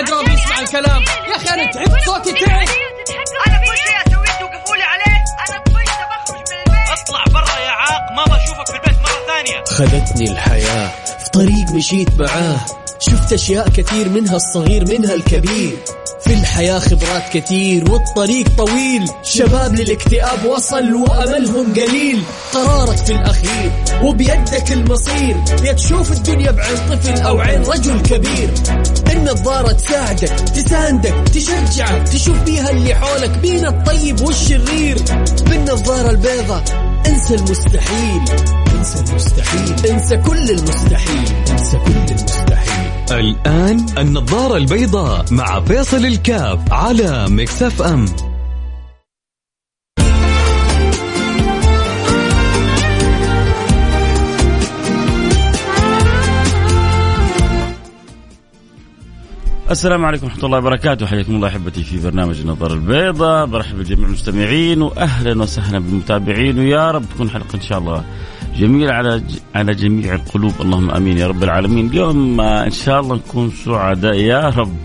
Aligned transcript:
حد 0.00 0.10
راضي 0.10 0.32
يسمع 0.32 0.60
الكلام. 0.60 1.02
يا 1.30 1.36
أخي 1.36 1.48
أنا 1.54 1.72
تعبت 1.72 2.04
صوتي 2.06 2.32
تعب 2.32 2.68
أنا 3.46 3.58
كل 3.58 3.76
شيء 3.76 3.96
اسويه 4.06 4.38
توقفوا 4.40 4.76
لي 4.76 4.82
عليه؟ 4.82 5.24
أنا 5.48 5.62
طفشت 5.66 6.00
بخرج 6.10 6.36
من 6.36 6.58
البيت. 6.58 7.00
اطلع 7.02 7.24
برا 7.32 7.58
يا 7.58 7.70
عاق 7.70 8.12
ما 8.16 8.24
بشوفك 8.24 8.66
في 8.66 8.76
البيت 8.76 8.98
مرة 9.02 9.26
ثانية. 9.26 9.64
خذتني 9.64 10.30
الحياة 10.30 10.90
في 11.24 11.30
طريق 11.32 11.70
مشيت 11.74 12.08
معاه. 12.20 12.56
شفت 12.98 13.32
أشياء 13.32 13.68
كثير 13.68 14.08
منها 14.08 14.36
الصغير 14.36 14.84
منها 14.88 15.14
الكبير. 15.14 15.78
في 16.24 16.34
الحياة 16.34 16.78
خبرات 16.78 17.28
كثير 17.32 17.90
والطريق 17.90 18.46
طويل. 18.58 19.10
شباب 19.22 19.74
للاكتئاب 19.74 20.44
وصل 20.44 20.94
وأملهم 20.94 21.74
قليل. 21.74 22.22
قرارك 22.52 22.96
في 22.96 23.12
الأخير 23.12 23.72
وبيدك 24.02 24.72
المصير. 24.72 25.36
يا 25.64 25.72
تشوف 25.72 26.12
الدنيا 26.12 26.50
بعين 26.50 26.76
طفل 26.76 27.22
أو 27.22 27.40
عين 27.40 27.62
رجل 27.62 28.02
كبير. 28.02 28.50
النظارة 29.10 29.72
تساعدك 29.72 30.28
تساندك 30.28 31.14
تشجعك 31.34 32.08
تشوف 32.08 32.42
بيها 32.42 32.70
اللي 32.70 32.94
حولك 32.94 33.38
بين 33.38 33.66
الطيب 33.66 34.20
والشرير 34.20 34.96
بالنظارة 35.50 36.10
البيضة 36.10 36.62
انسى 37.06 37.34
المستحيل 37.34 38.20
انسى 38.78 38.98
المستحيل 39.08 39.90
انسى 39.90 40.16
كل 40.16 40.50
المستحيل 40.50 41.28
انسى 41.50 41.76
كل 41.76 42.14
المستحيل. 42.14 42.90
الآن 43.10 43.86
النظارة 43.98 44.56
البيضاء 44.56 45.24
مع 45.30 45.60
فيصل 45.60 46.04
الكاف 46.06 46.72
على 46.72 47.26
مكسف 47.28 47.82
أم. 47.82 48.29
السلام 59.70 60.04
عليكم 60.04 60.26
ورحمة 60.26 60.44
الله 60.44 60.58
وبركاته. 60.58 61.06
حياكم 61.06 61.34
الله 61.34 61.48
أحبتي 61.48 61.84
في 61.84 61.98
برنامج 61.98 62.40
النظارة 62.40 62.74
البيضاء 62.74 63.46
برحب 63.46 63.78
بجميع 63.78 64.06
المستمعين 64.06 64.82
وأهلا 64.82 65.42
وسهلا 65.42 65.78
بالمتابعين. 65.78 66.58
ويا 66.58 66.90
رب 66.90 67.04
تكون 67.14 67.30
حلقة 67.30 67.54
إن 67.54 67.60
شاء 67.60 67.78
الله 67.78 68.04
جميلة 68.56 68.92
على 68.92 69.22
على 69.54 69.74
جميع 69.74 70.14
القلوب. 70.14 70.52
اللهم 70.60 70.90
آمين 70.90 71.18
يا 71.18 71.26
رب 71.26 71.42
العالمين. 71.44 71.86
اليوم 71.86 72.40
آه، 72.40 72.64
إن 72.64 72.70
شاء 72.70 73.00
الله 73.00 73.16
نكون 73.16 73.50
سعداء. 73.64 74.14
يا 74.14 74.48
رب 74.48 74.76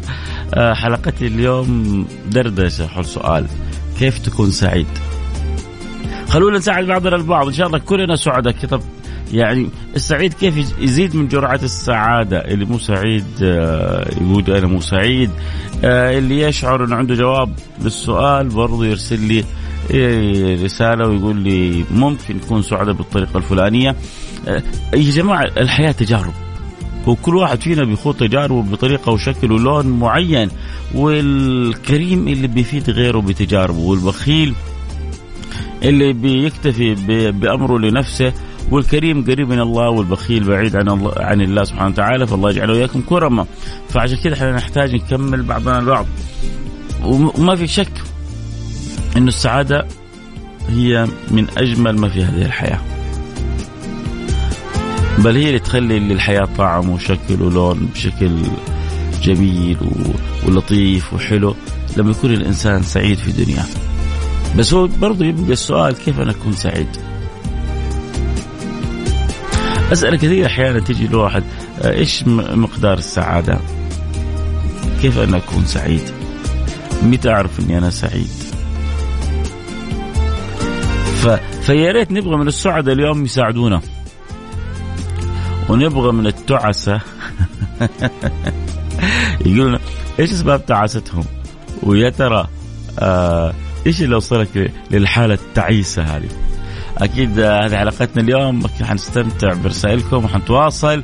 آه، 0.53 0.73
حلقتي 0.73 1.27
اليوم 1.27 2.08
دردشة. 2.27 2.88
حول 2.88 3.05
سؤال 3.05 3.45
كيف 3.99 4.20
تكون 4.20 4.52
سعيد؟ 4.52 4.88
خلونا 6.30 6.58
نساعد 6.58 6.86
بعضنا 6.86 7.16
البعض. 7.16 7.47
إن 7.47 7.53
شاء 7.53 7.67
الله 7.67 7.80
كلنا 7.80 8.16
سعداء. 8.16 8.53
طب 8.53 8.81
يعني 9.33 9.69
السعيد 9.95 10.33
كيف 10.33 10.73
يزيد 10.79 11.15
من 11.15 11.27
جرعة 11.27 11.59
السعادة؟ 11.63 12.37
اللي 12.37 12.65
مو 12.65 12.79
سعيد 12.79 13.25
آه، 13.43 14.11
يقول 14.21 14.43
أنا 14.55 14.67
مو 14.67 14.81
سعيد. 14.81 15.29
آه، 15.83 16.17
اللي 16.17 16.41
يشعر 16.41 16.85
أنه 16.85 16.95
عنده 16.95 17.15
جواب 17.15 17.53
للسؤال 17.83 18.49
برضه 18.49 18.85
يرسل 18.85 19.19
لي 19.19 19.43
آه، 19.95 20.63
رسالة 20.63 21.07
ويقول 21.07 21.35
لي 21.35 21.85
ممكن 21.91 22.35
نكون 22.35 22.61
سعداء 22.61 22.93
بالطريقة 22.93 23.37
الفلانية. 23.37 23.95
يا 24.47 24.61
جماعة 24.93 25.43
الحياة 25.57 25.91
تجارب. 25.91 26.33
وكل 27.07 27.35
واحد 27.35 27.61
فينا 27.61 27.83
بيخوض 27.83 28.15
تجاربه 28.15 28.61
بطريقة 28.61 29.11
وشكل 29.11 29.51
ولون 29.51 29.87
معين 29.87 30.49
والكريم 30.95 32.27
اللي 32.27 32.47
بيفيد 32.47 32.89
غيره 32.89 33.19
بتجاربه 33.19 33.79
والبخيل 33.79 34.53
اللي 35.83 36.13
بيكتفي 36.13 36.95
بأمره 37.31 37.79
لنفسه. 37.79 38.33
والكريم 38.71 39.23
قريب 39.25 39.49
من 39.49 39.59
الله 39.59 39.89
والبخيل 39.89 40.44
بعيد 40.44 40.75
عن 40.75 40.89
الله 40.89 41.13
عن 41.17 41.41
الله 41.41 41.63
سبحانه 41.63 41.89
وتعالى 41.89 42.27
فالله 42.27 42.49
يجعله 42.49 42.73
واياكم 42.73 43.02
كرما. 43.02 43.45
فعشان 43.89 44.17
كذا 44.17 44.33
إحنا 44.33 44.52
نحتاج 44.52 44.95
نكمل 44.95 45.44
بعضنا 45.44 45.80
البعض. 45.80 46.05
وما 47.03 47.55
في 47.55 47.67
شك 47.67 47.91
إنه 49.17 49.27
السعادة 49.27 49.86
هي 50.70 51.08
من 51.31 51.48
أجمل 51.58 51.98
ما 51.98 52.09
في 52.09 52.23
هذه 52.23 52.45
الحياة. 52.45 52.80
بل 55.17 55.36
هي 55.36 55.47
اللي 55.47 55.59
تخلي 55.59 55.99
للحياة 55.99 56.47
طعم 56.58 56.89
وشكل 56.89 57.42
ولون 57.42 57.89
بشكل 57.93 58.37
جميل 59.23 59.77
ولطيف 60.47 61.14
وحلو. 61.14 61.55
لما 61.97 62.11
يكون 62.11 62.33
الإنسان 62.33 62.83
سعيد 62.83 63.17
في 63.17 63.32
دنياه. 63.32 63.65
بس 64.58 64.73
هو 64.73 64.87
برضه 64.87 65.26
يبقى 65.26 65.53
السؤال 65.53 65.95
كيف 65.95 66.20
أنا 66.20 66.32
أكون 66.32 66.53
سعيد؟ 66.53 66.87
أسئلة 69.91 70.17
كثير 70.17 70.45
أحيانا 70.45 70.79
تجي 70.79 71.07
لواحد 71.07 71.43
آه، 71.81 71.91
إيش 71.91 72.23
مقدار 72.27 72.97
السعادة؟ 72.97 73.59
كيف 75.01 75.19
أنا 75.19 75.37
أكون 75.37 75.65
سعيد؟ 75.65 76.01
متى 77.03 77.29
أعرف 77.29 77.59
أني 77.59 77.77
أنا 77.77 77.89
سعيد؟ 77.89 78.29
ف... 81.21 81.27
فيا 81.61 81.91
ريت 81.91 82.11
نبغى 82.11 82.37
من 82.37 82.47
السعداء 82.47 82.95
اليوم 82.95 83.25
يساعدونا. 83.25 83.81
ونبغى 85.69 86.11
من 86.11 86.27
التعسة. 86.27 87.02
يقولون 89.45 89.79
إيش 90.19 90.31
أسباب 90.31 90.65
تعاستهم؟ 90.65 91.25
ويا 91.83 92.09
ترى 92.09 92.47
آه 92.99 93.53
إيش 93.87 94.02
اللي 94.02 94.15
وصلك 94.15 94.71
للحالة 94.91 95.33
التعيسة 95.33 96.03
هذه؟ 96.03 96.29
أكيد 96.98 97.39
هذه 97.39 97.78
حلقتنا 97.78 98.23
اليوم. 98.23 98.67
حنستمتع 98.83 99.54
برسائلكم 99.54 100.26
وحنتواصل 100.26 101.04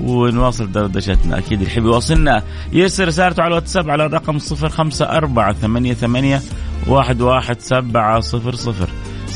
ونواصل 0.00 0.72
دردشتنا. 0.72 1.38
أكيد 1.38 1.52
اللي 1.52 1.66
يحب 1.66 1.84
يواصلنا 1.84 2.42
يرسل 2.72 3.08
رسالته 3.08 3.42
على 3.42 3.50
الواتساب 3.50 3.90
على 3.90 4.06
الرقم 4.06 4.38
054 4.62 5.54
88 5.54 6.40
11700 6.88 8.88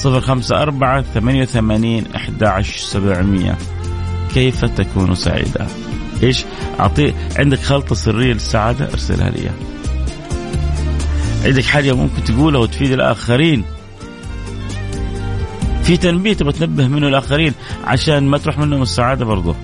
054 0.04 1.02
88 1.02 2.04
11700 2.14 3.56
كيف 4.34 4.64
تكون 4.64 5.14
سعيدا؟ 5.14 5.66
إيش؟ 6.22 6.44
أعطي 6.80 7.14
عندك 7.38 7.58
خلطة 7.58 7.94
سرية 7.94 8.32
للسعادة؟ 8.32 8.88
أرسلها 8.92 9.30
لي. 9.30 9.50
عندك 11.44 11.64
حاجة 11.64 11.92
ممكن 11.92 12.24
تقولها 12.24 12.60
وتفيد 12.60 12.92
الآخرين؟ 12.92 13.64
في 15.86 15.96
تنبيه 15.96 16.32
تبغى 16.32 16.52
تنبه 16.52 16.88
منه 16.88 17.08
الآخرين 17.08 17.52
عشان 17.84 18.26
ما 18.26 18.38
تروح 18.38 18.58
منهم 18.58 18.82
السعادة 18.82 19.24
برضه 19.24 19.54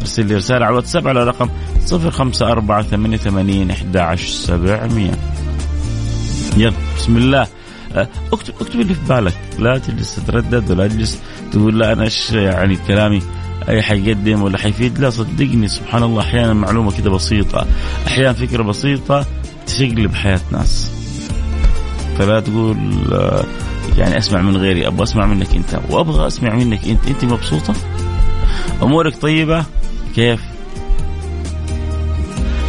ارسل 0.00 0.26
لي 0.26 0.34
رسالة 0.34 0.64
على 0.64 0.72
الواتساب 0.72 1.08
على 1.08 1.24
رقم 1.24 1.48
054 1.92 3.70
11700 3.70 5.10
يلا 6.56 6.72
بسم 6.96 7.16
الله. 7.16 7.46
أه، 7.94 8.08
اكتب 8.32 8.54
اكتب 8.60 8.80
اللي 8.80 8.94
في 8.94 9.00
بالك. 9.08 9.34
لا 9.58 9.78
تجلس 9.78 10.16
تتردد 10.16 10.70
ولا 10.70 10.88
تجلس 10.88 11.18
تقول 11.52 11.78
لا 11.78 11.92
أنا 11.92 12.02
إيش 12.02 12.30
يعني 12.30 12.76
كلامي؟ 12.76 13.22
أي 13.68 13.82
حيقدم 13.82 14.42
ولا 14.42 14.58
حيفيد؟ 14.58 14.98
لا 14.98 15.10
صدقني 15.10 15.68
سبحان 15.68 16.02
الله 16.02 16.22
أحيانا 16.22 16.54
معلومة 16.54 16.92
كده 16.98 17.10
بسيطة. 17.10 17.66
أحيانا 18.06 18.32
فكرة 18.32 18.62
بسيطة 18.62 19.26
تشقلب 19.66 20.14
حياة 20.14 20.40
ناس. 20.52 20.90
فلا 22.18 22.40
تقول 22.40 22.76
آه، 23.12 23.44
يعني 23.96 24.18
أسمع 24.18 24.42
من 24.42 24.56
غيري 24.56 24.86
أبغى 24.86 25.02
أسمع 25.02 25.26
منك 25.26 25.54
أنت 25.54 25.80
وأبغى 25.90 26.26
أسمع 26.26 26.54
منك 26.54 26.88
أنت 26.88 27.06
أنت 27.08 27.24
مبسوطة؟ 27.24 27.74
أمورك 28.82 29.16
طيبة؟ 29.16 29.64
كيف؟ 30.14 30.40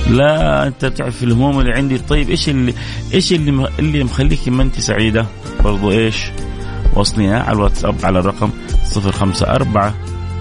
لا 0.09 0.67
أنت 0.67 0.85
تعرف 0.85 1.23
الهموم 1.23 1.59
اللي 1.59 1.73
عندي 1.73 1.97
طيب 1.97 2.29
إيش 2.29 2.49
اللي 2.49 2.73
إيش 3.13 3.33
اللي 3.33 3.69
اللي 3.79 4.03
مخليك 4.03 4.49
ما 4.49 4.63
أنت 4.63 4.79
سعيدة؟ 4.79 5.25
برضو 5.63 5.91
إيش؟ 5.91 6.31
وصلينا 6.95 7.39
على 7.39 7.55
الواتساب 7.55 7.95
على 8.03 8.19
الرقم 8.19 8.49
054 8.95 9.93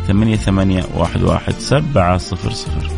88 0.09 0.83
11700 0.97 2.98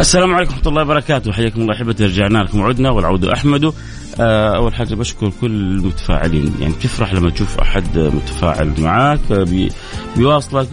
السلام 0.00 0.34
عليكم 0.34 0.52
ورحمة 0.52 0.68
الله 0.68 0.82
وبركاته. 0.82 1.32
حياكم 1.32 1.60
الله 1.60 1.74
أحبتي 1.74 2.04
رجعنا 2.04 2.38
لكم. 2.38 2.60
وعدنا 2.60 2.90
والعود 2.90 3.24
أحمد. 3.24 3.72
آه، 4.20 4.56
أول 4.56 4.74
حاجة 4.74 4.94
بشكر 4.94 5.32
كل 5.40 5.50
المتفاعلين. 5.50 6.54
يعني 6.60 6.72
بتفرح 6.72 7.14
لما 7.14 7.30
تشوف 7.30 7.58
أحد 7.60 7.98
متفاعل 7.98 8.72
معك 8.78 9.20
آه، 9.32 9.44
بي 9.44 9.68
بيواصلك 10.16 10.68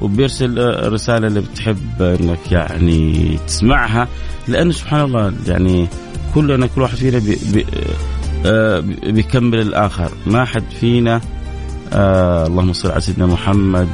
وبيرسل 0.00 0.58
آه، 0.58 0.88
رسالة 0.88 1.26
اللي 1.26 1.40
بتحب 1.40 2.02
إنك 2.02 2.52
يعني 2.52 3.38
تسمعها. 3.46 4.08
لأنه 4.48 4.72
سبحان 4.72 5.00
الله 5.00 5.32
يعني 5.46 5.88
كلنا 6.34 6.66
كل 6.66 6.80
واحد 6.82 6.96
فينا 6.96 7.18
بي 7.18 7.38
بي 7.52 7.66
بيكمل 9.12 9.60
الآخر. 9.60 10.10
ما 10.26 10.44
حد 10.44 10.64
فينا 10.80 11.20
اللهم 11.92 12.72
صل 12.72 12.90
على 12.90 13.00
سيدنا 13.00 13.26
محمد 13.26 13.88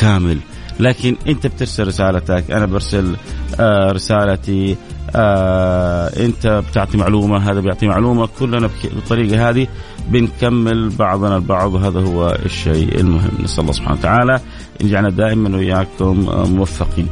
كامل. 0.00 0.38
لكن 0.80 1.16
انت 1.28 1.46
بترسل 1.46 1.86
رسالتك 1.86 2.50
أنا 2.50 2.66
برسل 2.66 3.16
آه 3.60 3.92
رسالتي 3.92 4.76
آه 5.16 6.24
انت 6.24 6.62
بتعطي 6.70 6.96
معلومة 6.96 7.50
هذا 7.50 7.60
بيعطي 7.60 7.86
معلومة 7.86 8.28
كلنا 8.38 8.70
بالطريقة 8.84 9.50
هذه 9.50 9.66
بنكمل 10.08 10.88
بعضنا 10.88 11.36
البعض 11.36 11.74
وهذا 11.74 12.00
هو 12.00 12.38
الشيء 12.44 13.00
المهم. 13.00 13.30
نسأل 13.42 13.60
الله 13.60 13.72
سبحانه 13.72 13.98
وتعالى 13.98 14.40
إن 14.82 14.88
جعلنا 14.88 15.10
دائما 15.10 15.56
وإياكم 15.56 16.20
موفقين. 16.56 17.08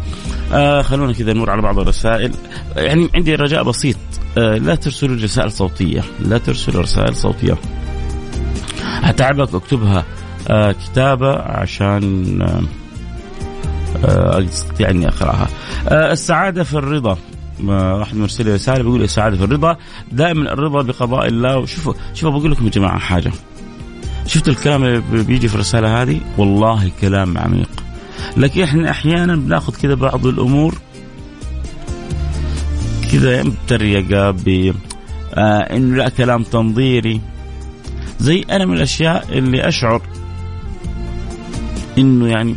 آه 0.53 0.83
خلونا 0.83 1.13
كذا 1.13 1.33
نمر 1.33 1.51
على 1.51 1.63
بعض 1.63 1.79
الرسائل. 1.79 2.35
يعني 2.77 3.09
عندي 3.15 3.35
رجاء 3.35 3.63
بسيط. 3.63 3.97
آه 4.39 4.59
لا 4.59 4.75
ترسلوا 4.75 5.17
رسائل 5.17 5.53
صوتية. 5.53 6.05
لا 6.21 6.39
ترسلوا 6.39 6.83
رسائل 6.83 7.15
صوتية. 7.15 7.57
هتعبك 8.83 9.55
أكتبها 9.55 10.05
آه 10.51 10.73
كتابة 10.73 11.33
عشان 11.39 12.43
آه 12.43 12.47
آه، 12.47 12.63
أستطيع 14.05 14.91
أني 14.91 15.09
أقرأها. 15.09 15.49
آه، 15.89 16.13
السعادة 16.13 16.65
في 16.65 16.75
الرضا. 16.75 17.19
واحد 17.65 18.17
مرسل 18.17 18.45
لي 18.45 18.55
رسالة 18.55 18.83
بيقول 18.83 19.03
السعادة 19.03 19.37
في 19.37 19.45
الرضا. 19.45 19.77
دائما 20.13 20.53
الرضا 20.53 20.83
بقضاء 20.83 21.27
الله. 21.27 21.59
وشوفوا 21.59 21.95
شوفوا 22.15 22.39
بقول 22.39 22.51
لكم 22.51 22.65
يا 22.65 22.71
جماعة 22.71 22.99
حاجة. 22.99 23.33
شفت 24.27 24.49
الكلام 24.49 24.85
اللي 24.85 25.25
بيجي 25.25 25.49
في 25.49 25.55
الرسالة 25.55 26.03
هذه؟ 26.03 26.21
والله 26.39 26.91
كلام 27.01 27.39
عميق. 27.39 27.69
لكن 28.37 28.63
إحنا 28.63 28.91
أحيانا 28.91 29.37
بناخذ 29.37 29.77
كذا 29.77 29.95
بعض 29.95 30.27
الأمور. 30.27 30.75
كذا 33.13 33.43
بتريقه 33.43 34.31
ب 34.31 34.75
آه 35.35 35.77
إنه 35.77 35.97
لا 35.97 36.09
كلام 36.09 36.43
تنظيري. 36.43 37.21
زي 38.21 38.45
أنا 38.51 38.65
من 38.67 38.77
الأشياء 38.77 39.39
اللي 39.39 39.69
أشعر 39.69 40.03
إنه 41.99 42.29
يعني 42.29 42.57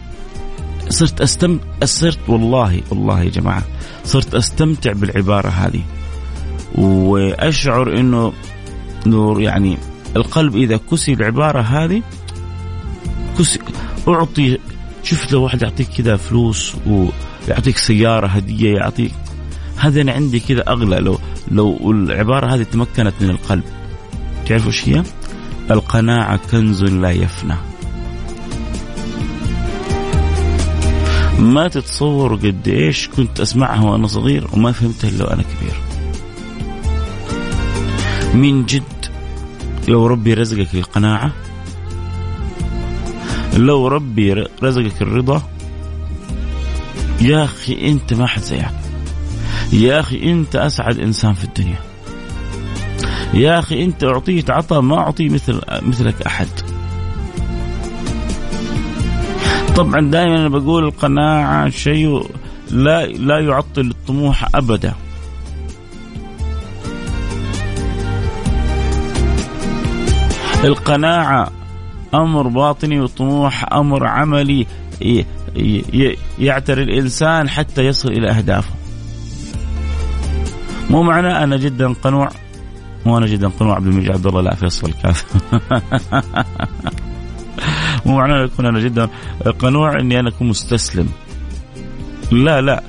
صرت 0.90 1.22
استم 1.22 1.60
صرت 1.84 2.20
والله 2.28 2.82
والله 2.90 3.24
يا 3.24 3.30
جماعة 3.30 3.64
صرت 4.04 4.36
أستمتع 4.36 4.92
بالعبارة 4.92 5.50
هذه. 5.50 5.82
وأشعر 6.76 8.00
إنه 8.00 8.34
نور 9.06 9.42
يعني 9.42 9.78
القلب 10.16 10.56
إذا 10.56 10.80
كسي 10.92 11.14
العبارة 11.14 11.62
هذه 11.62 12.02
كسي 13.40 13.60
أعطي 14.08 14.58
شفت 15.04 15.32
لو 15.32 15.44
واحد 15.44 15.62
يعطيك 15.62 15.88
كذا 15.98 16.16
فلوس 16.16 16.76
ويعطيك 16.86 17.78
سيارة 17.78 18.28
هدية 18.28 18.76
يعطيك 18.76 19.12
هذا 19.78 20.02
أنا 20.02 20.12
عندي 20.12 20.40
كذا 20.40 20.64
أغلى. 20.68 20.96
لو 20.96 21.20
لو 21.52 21.92
العبارة 21.92 22.56
هذه 22.56 22.64
تمكنت 22.64 23.14
من 23.22 23.30
القلب 23.30 23.64
تعرفوا 24.46 24.68
إيش 24.68 24.90
هي؟ 24.90 25.04
القناعة 25.72 26.40
كنز 26.52 26.84
لا 26.84 27.12
يفنى. 27.12 27.56
ما 31.46 31.68
تتصوروا 31.68 32.38
قد 32.38 32.68
إيش 32.68 33.08
كنت 33.08 33.40
أسمعها 33.40 33.84
وأنا 33.84 34.08
صغير 34.08 34.48
وما 34.54 34.72
فهمتها 34.72 35.10
إلا 35.10 35.26
وأنا 35.26 35.44
كبير. 35.44 35.76
من 38.34 38.66
جد 38.66 38.84
لو 39.88 40.08
ربي 40.08 40.34
رزقك 40.34 40.76
القناعة 40.76 41.32
لو 43.54 43.88
ربي 43.88 44.34
رزقك 44.64 45.02
الرضا 45.02 45.44
يا 47.22 47.44
أخي 47.44 47.92
أنت 47.92 48.14
ما 48.14 48.28
حد 48.28 48.42
زيك. 48.42 48.66
يا 49.74 50.00
أخي 50.00 50.32
أنت 50.32 50.56
أسعد 50.56 51.00
إنسان 51.00 51.34
في 51.34 51.44
الدنيا. 51.44 51.80
يا 53.34 53.60
أخي 53.60 53.84
أنت 53.84 54.04
أعطيت 54.04 54.50
عطاء 54.50 54.82
ما 54.82 54.98
اعطيه 54.98 55.30
مثل 55.30 55.62
مثلك 55.82 56.22
أحد. 56.22 56.48
طبعا 59.76 60.12
دائما 60.12 60.36
أنا 60.36 60.50
بقول 60.50 60.84
القناعة 60.84 61.70
شيء 61.70 62.26
لا 62.72 63.06
لا 63.06 63.40
يعطل 63.40 63.82
الطموح 63.82 64.56
ابدا. 64.56 64.94
القناعة 70.64 71.52
أمر 72.14 72.48
باطني 72.48 73.00
والطموح 73.00 73.74
أمر 73.74 74.08
عملي 74.08 74.68
يعتري 76.40 76.84
الإنسان 76.84 77.50
حتى 77.50 77.86
يصل 77.86 78.10
إلى 78.10 78.30
أهدافه. 78.30 78.74
مو 80.90 81.04
معناه 81.04 81.44
أنا 81.44 81.58
جدا 81.58 81.94
قنوع 81.94 82.30
مو 83.06 83.18
أنا 83.18 83.26
جدا 83.26 83.48
قنوع 83.48 83.76
عبد 83.76 83.88
المجيد 83.88 84.12
عبد 84.12 84.28
الله 84.28 84.42
لا 84.42 84.56
فيصل 84.56 84.92
كاف 85.04 85.26
مو 88.06 88.18
معناه 88.18 88.44
يكون 88.44 88.66
أنا 88.66 88.80
جدا 88.80 89.10
قنوع 89.60 90.00
إني 90.00 90.20
أنا 90.20 90.30
أكون 90.30 90.48
مستسلم. 90.48 91.10
لا 92.32 92.62
لا. 92.62 92.84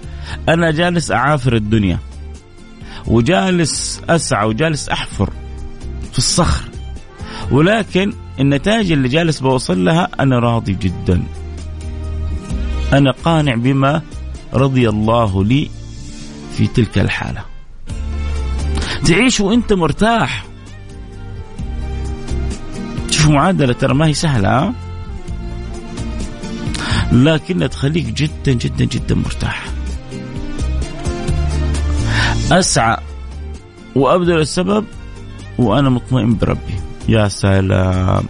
أنا 0.48 0.70
جالس 0.70 1.12
أعافر 1.12 1.56
الدنيا 1.56 1.98
وجالس 3.06 4.02
أسعى 4.08 4.46
وجالس 4.46 4.88
أحفر 4.88 5.30
في 6.12 6.18
الصخر. 6.18 6.68
ولكن 7.50 8.12
النتائج 8.40 8.92
اللي 8.92 9.08
جالس 9.08 9.40
بوصل 9.40 9.84
لها 9.84 10.08
أنا 10.20 10.38
راضي 10.38 10.72
جدا. 10.72 11.22
أنا 12.92 13.10
قانع 13.10 13.54
بما 13.54 14.02
رضي 14.54 14.88
الله 14.88 15.44
لي 15.44 15.70
في 16.56 16.66
تلك 16.66 16.98
الحالة. 16.98 17.44
تعيش 19.04 19.40
وأنت 19.40 19.72
مرتاح. 19.72 20.44
شوف 23.10 23.28
معادلة 23.28 23.72
ترى 23.72 23.94
ما 23.94 24.06
هي 24.06 24.14
سهلة 24.14 24.72
لكنها 27.12 27.66
تخليك 27.66 28.04
جدا 28.06 28.52
جدا 28.52 28.84
جدا 28.84 29.14
مرتاح. 29.14 29.66
أسعى 32.52 32.96
وابذل 33.94 34.40
السبب 34.40 34.84
وأنا 35.58 35.90
مطمئن 35.90 36.36
بربي. 36.36 36.74
يا 37.08 37.28
سلام. 37.28 38.24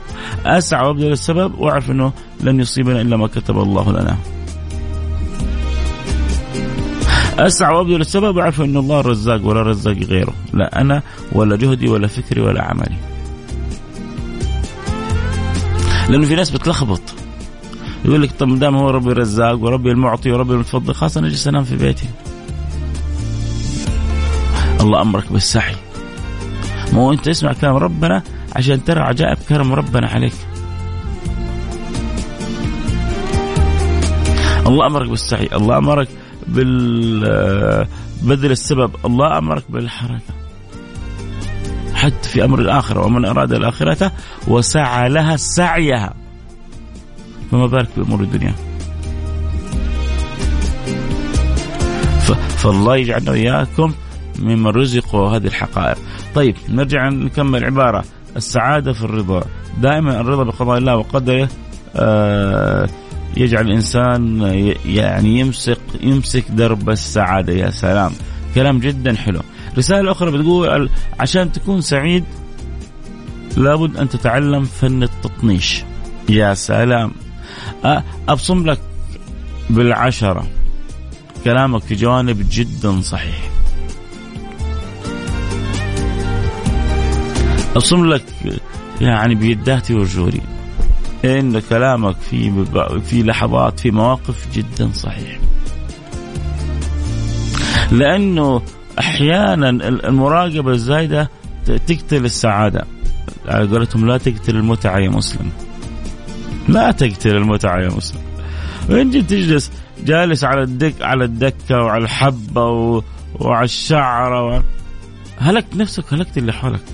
أسعى 0.47 0.87
وابذل 0.87 1.13
السبب 1.13 1.59
وأعرف 1.59 1.91
إنه 1.91 2.13
لن 2.41 2.61
يصيبنا 2.61 3.01
إلا 3.01 3.17
ما 3.17 3.27
كتب 3.27 3.59
الله 3.59 3.93
لنا. 3.93 4.17
أسعى 7.39 7.75
وابذل 7.75 8.01
السبب 8.01 8.37
وأعرف 8.37 8.61
ان 8.61 8.77
الله 8.77 9.01
الرزاق 9.01 9.47
ولا 9.47 9.63
رزاق 9.63 9.97
غيره. 9.97 10.35
لا 10.53 10.81
أنا 10.81 11.03
ولا 11.33 11.57
جهدي 11.57 11.89
ولا 11.89 12.07
فكري 12.07 12.41
ولا 12.41 12.63
عملي. 12.63 12.97
لأنه 16.09 16.27
في 16.27 16.35
ناس 16.35 16.51
بتلخبط. 16.51 17.01
يقول 18.07 18.23
لك 18.23 18.31
طب 18.39 18.59
دام 18.59 18.77
هو 18.77 18.91
ربي 18.91 19.13
الرزاق 19.13 19.59
وربي 19.59 19.91
المعطي 19.91 20.31
وربي 20.31 20.53
المتفضل 20.53 20.95
خلاص 20.95 21.17
أنا 21.17 21.27
أجلس 21.27 21.49
أنام 21.49 21.65
في 21.65 21.77
بيتي. 21.77 22.09
الله 24.81 25.03
أمرك 25.03 25.33
بالسعي. 25.33 25.75
ما 26.93 27.01
هو 27.01 27.13
أنت 27.13 27.29
اسمع 27.29 27.53
كلام 27.53 27.77
ربنا 27.77 28.23
عشان 28.57 28.85
ترى 28.85 29.01
عجائب 29.01 29.39
كرم 29.49 29.73
ربنا 29.73 30.09
عليك. 30.09 30.35
الله 34.67 34.87
أمرك 34.87 35.09
بالسعي 35.09 35.49
الله 35.53 35.79
أمرك 35.79 36.09
بال 36.47 37.87
بذل 38.23 38.51
السبب 38.51 38.91
الله 39.05 39.39
أمرك 39.39 39.65
بالحركة. 39.69 40.35
حتى 41.95 42.29
في 42.29 42.45
أمر 42.45 42.59
الآخرة 42.59 43.07
ومن 43.07 43.25
أراد 43.25 43.53
الآخرة 43.53 44.13
وسعى 44.49 45.09
لها 45.09 45.37
سعيها. 45.37 46.15
فما 47.51 47.67
بالك 47.67 47.89
بأمور 47.97 48.21
الدنيا 48.21 48.55
فالله 52.57 52.97
يجعلنا 52.97 53.31
وإياكم 53.31 53.93
ممن 54.39 54.67
رزقوا 54.67 55.29
هذه 55.29 55.47
الحقائق. 55.47 55.97
طيب 56.35 56.57
نرجع 56.69 57.09
نكمل 57.09 57.65
عبارة 57.65 58.05
السعادة 58.37 58.93
في 58.93 59.05
الرضا، 59.05 59.45
دائما 59.81 60.21
الرضا 60.21 60.45
بقضاء 60.45 60.79
الله 60.79 60.97
وقدره 60.97 61.49
آه 61.97 62.89
يجعل 63.37 63.67
الإنسان 63.67 64.41
يعني 64.87 65.41
يمسك 65.41 65.79
يمسك 66.01 66.45
درب 66.51 66.91
السعادة 66.91 67.53
يا 67.53 67.71
سلام، 67.71 68.13
كلام 68.55 68.79
جدا 68.79 69.17
حلو. 69.17 69.41
رسالة 69.79 70.13
أخرى 70.13 70.31
بتقول 70.31 70.91
عشان 71.21 71.53
تكون 71.53 71.81
سعيد 71.81 72.25
لابد 73.57 73.97
أن 73.97 74.09
تتعلم 74.09 74.65
فن 74.65 75.03
التطنيش. 75.03 75.85
يا 76.29 76.55
سلام 76.55 77.13
أبصم 78.29 78.67
لك 78.67 78.81
بالعشرة. 79.71 80.47
كلامك 81.45 81.83
في 81.83 81.95
جوانب 81.95 82.47
جدا 82.51 83.01
صحيح. 83.01 83.51
أصم 87.77 88.07
لك 88.07 88.25
يعني 89.01 89.35
بيداتي 89.35 89.95
ورجولي 89.95 90.41
إن 91.25 91.59
كلامك 91.59 92.17
في 92.17 92.65
في 93.07 93.23
لحظات 93.23 93.81
في 93.81 93.91
مواقف 93.91 94.47
جدا 94.55 94.91
صحيح. 94.93 95.39
لأنه 97.93 98.63
أحيانا 98.99 99.69
المراقبة 100.09 100.71
الزايدة 100.71 101.31
تقتل 101.67 102.25
السعادة. 102.25 102.87
على 103.49 103.69
قولتهم 103.69 104.07
لا 104.07 104.19
تقتل 104.19 104.57
المتعة 104.57 104.99
يا 104.99 105.09
مسلم. 105.09 105.51
لا 106.69 106.91
تقتل 106.91 107.37
المتعة 107.37 107.81
يا 107.81 107.89
مسلم 107.89 108.21
وانت 108.89 109.17
تجلس 109.17 109.71
جالس 110.05 110.45
على 110.45 110.63
الدك 110.63 110.95
على 111.01 111.25
الدكة 111.25 111.83
وعلى 111.83 112.05
الحبة 112.05 112.65
و... 112.65 113.03
وعلى 113.35 113.65
الشعرة 113.65 114.57
و... 114.57 114.63
هلكت 115.39 115.77
نفسك 115.77 116.13
هلكت 116.13 116.39
اللي 116.39 116.53
حولك 116.53 116.85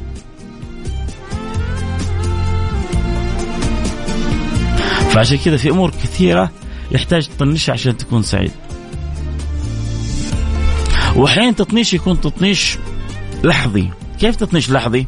فعشان 5.12 5.38
كذا 5.38 5.56
في 5.56 5.70
أمور 5.70 5.90
كثيرة 5.90 6.50
يحتاج 6.90 7.28
تطنشها 7.28 7.72
عشان 7.72 7.96
تكون 7.96 8.22
سعيد. 8.22 8.50
واحيانا 11.16 11.52
تطنيش 11.52 11.94
يكون 11.94 12.20
تطنيش 12.20 12.78
لحظي، 13.44 13.90
كيف 14.20 14.36
تطنيش 14.36 14.70
لحظي؟ 14.70 15.06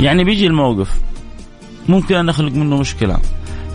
يعني 0.00 0.24
بيجي 0.24 0.46
الموقف 0.46 1.07
ممكن 1.88 2.14
أن 2.14 2.28
اخلق 2.28 2.52
منه 2.52 2.76
مشكلة. 2.76 3.18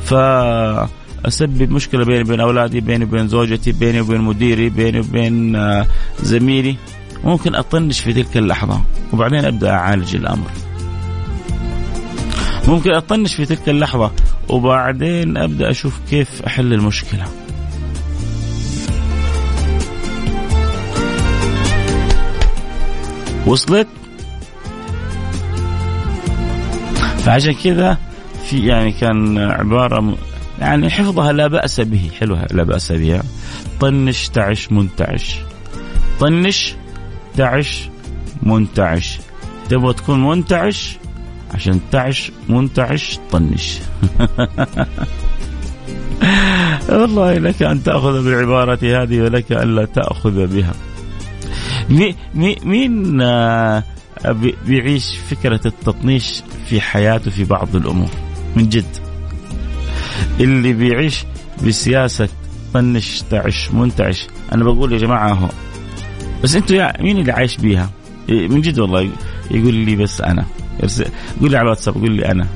فأسبب 0.06 1.72
مشكلة 1.72 2.06
بيني 2.06 2.22
وبين 2.22 2.40
أولادي، 2.40 2.82
بيني 2.82 3.06
وبين 3.06 3.28
زوجتي، 3.28 3.72
بيني 3.72 4.02
وبين 4.02 4.22
مديري، 4.22 4.70
بيني 4.70 5.00
وبين 5.00 5.56
آه، 5.56 5.88
زميلي، 6.24 6.76
ممكن 7.24 7.56
أطنش 7.56 8.00
في 8.00 8.14
تلك 8.14 8.38
اللحظة 8.38 8.82
وبعدين 9.14 9.46
أبدأ 9.46 9.70
أعالج 9.70 10.16
الأمر. 10.16 10.50
ممكن 12.68 12.92
أطنش 12.92 13.36
في 13.36 13.46
تلك 13.46 13.70
اللحظة 13.70 14.12
وبعدين 14.50 15.38
أبدأ 15.38 15.70
أشوف 15.70 16.00
كيف 16.10 16.42
أحل 16.42 16.74
المشكلة. 16.74 17.26
وصلت؟ 23.46 23.88
فعشان 27.26 27.54
كذا 27.54 27.98
في 28.50 28.68
يعني 28.68 28.92
كان 28.92 29.38
عبارة 29.38 30.18
يعني 30.60 30.90
حفظها 30.90 31.32
لا 31.32 31.48
بأس 31.48 31.82
به. 31.82 32.10
حلوها 32.20 32.46
لا 32.52 32.64
بأس 32.64 32.92
بها. 32.92 33.24
طنش 33.80 34.30
تعش 34.30 34.72
منتعش. 34.72 35.36
طنش 36.20 36.76
تعش 37.38 37.90
منتعش. 38.44 39.20
تبغى 39.70 39.94
تكون 39.94 40.28
منتعش؟ 40.28 40.98
عشان 41.54 41.80
تعش 41.92 42.32
منتعش 42.50 43.20
طنش. 43.32 43.80
والله 46.90 47.34
لك 47.38 47.64
أن 47.64 47.84
تأخذ 47.84 48.24
بالعبارة 48.24 48.80
هذه 49.04 49.22
ولك 49.22 49.52
ألا 49.52 49.86
تأخذ 49.86 50.48
بها. 50.48 50.74
مين 52.64 53.22
آه، 53.22 53.84
بيعيش 54.66 55.18
فكرة 55.30 55.60
التطنيش 55.66 56.44
في 56.66 56.82
حياته 56.82 57.32
في 57.32 57.44
بعض 57.44 57.76
الأمور 57.76 58.10
من 58.56 58.70
جد. 58.70 58.98
اللي 60.40 60.74
بيعيش 60.74 61.26
بسياسة 61.68 62.30
طنش 62.74 63.22
تعش 63.30 63.72
منتعش. 63.72 64.28
أنا 64.52 64.64
بقول 64.64 64.94
يا 64.94 64.98
جماعة 64.98 65.34
هو 65.34 65.50
بس 66.44 66.56
أنتوا 66.56 67.02
مين 67.02 67.18
اللي 67.18 67.32
عايش 67.32 67.58
بيها؟ 67.58 67.90
من 68.30 68.62
جد 68.62 68.80
والله 68.80 69.10
يقول 69.52 69.74
لي 69.74 69.96
بس 69.96 70.22
أنا. 70.22 70.46
قول 71.42 71.52
لي 71.52 71.58
على 71.58 71.66
الواتساب 71.66 71.94
قول 71.94 72.12
لي 72.12 72.32
أنا. 72.32 72.48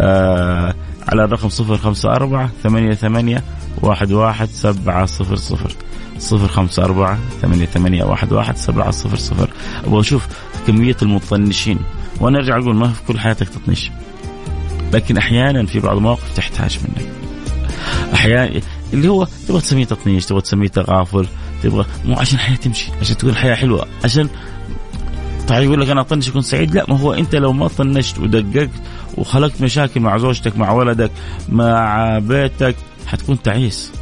آه 0.00 0.74
على 1.08 1.24
الرقم 1.24 1.48
صفر 1.48 1.76
خمسة 1.76 2.12
أربعة 2.12 2.50
ثمانية 2.62 2.94
ثمانية 2.94 3.42
واحد 3.82 4.12
واحد 4.12 4.48
سبعة 4.48 5.06
صفر 5.06 5.36
صفر. 5.36 5.72
صفر 6.22 6.48
خمسة 6.48 6.84
أربعة 6.84 7.18
ثمانية 7.42 7.66
ثمانية 7.66 8.04
واحد 8.04 8.32
واحد 8.32 8.56
سبعة 8.56 8.90
صفر 8.90 9.16
صفر. 9.16 9.50
أبغى 9.84 10.00
أشوف 10.00 10.26
كمية 10.66 10.96
المطنشين 11.02 11.78
وأنا 12.20 12.38
أرجع 12.38 12.58
أقول 12.58 12.74
ما 12.74 12.88
في 12.88 13.02
كل 13.08 13.20
حياتك 13.20 13.48
تطنش. 13.48 13.90
لكن 14.92 15.16
أحيانا 15.16 15.66
في 15.66 15.80
بعض 15.80 15.96
المواقف 15.96 16.36
تحتاج 16.36 16.78
منك. 16.78 17.08
أحيانا 18.14 18.60
اللي 18.92 19.08
هو 19.08 19.26
تبغى 19.48 19.60
تسميه 19.60 19.84
تطنيش 19.84 20.26
تبغى 20.26 20.40
تسميه 20.40 20.68
تغافل 20.68 21.26
تبغى 21.62 21.86
مو 22.04 22.14
عشان 22.14 22.38
الحياة 22.38 22.56
تمشي 22.56 22.90
عشان 23.00 23.16
تكون 23.16 23.30
الحياة 23.30 23.54
حلوة 23.54 23.86
عشان 24.04 24.28
طيب 25.48 25.64
يقول 25.64 25.80
لك 25.80 25.88
أنا 25.88 26.00
أطنش 26.00 26.28
أكون 26.28 26.42
سعيد؟ 26.42 26.74
لا 26.74 26.84
ما 26.88 26.98
هو 26.98 27.12
أنت 27.12 27.34
لو 27.34 27.52
ما 27.52 27.68
طنشت 27.68 28.18
ودققت 28.18 28.70
وخلقت 29.16 29.62
مشاكل 29.62 30.00
مع 30.00 30.18
زوجتك 30.18 30.56
مع 30.56 30.72
ولدك 30.72 31.10
مع 31.48 32.18
بيتك 32.18 32.76
حتكون 33.06 33.42
تعيس. 33.42 33.92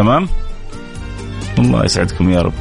تمام؟ 0.00 0.28
الله 1.58 1.84
يسعدكم 1.84 2.30
يا 2.30 2.42
رب. 2.42 2.52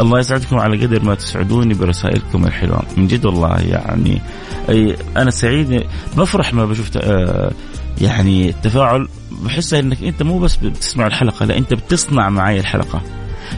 الله 0.00 0.18
يسعدكم 0.18 0.58
على 0.58 0.86
قدر 0.86 1.04
ما 1.04 1.14
تسعدوني 1.14 1.74
برسائلكم 1.74 2.46
الحلوة. 2.46 2.82
من 2.96 3.06
جد 3.06 3.24
والله 3.24 3.60
يعني 3.60 4.22
أي 4.68 4.96
أنا 5.16 5.30
سعيد 5.30 5.86
بفرح 6.16 6.54
ما 6.54 6.66
بشوف 6.66 6.90
آه، 6.96 7.52
يعني 8.00 8.48
التفاعل. 8.48 9.08
بحس 9.30 9.74
إنك 9.74 10.02
أنت 10.02 10.22
مو 10.22 10.38
بس 10.38 10.56
بتسمع 10.56 11.06
الحلقة 11.06 11.46
لا 11.46 11.58
أنت 11.58 11.74
بتصنع 11.74 12.28
معي 12.28 12.60
الحلقة. 12.60 13.02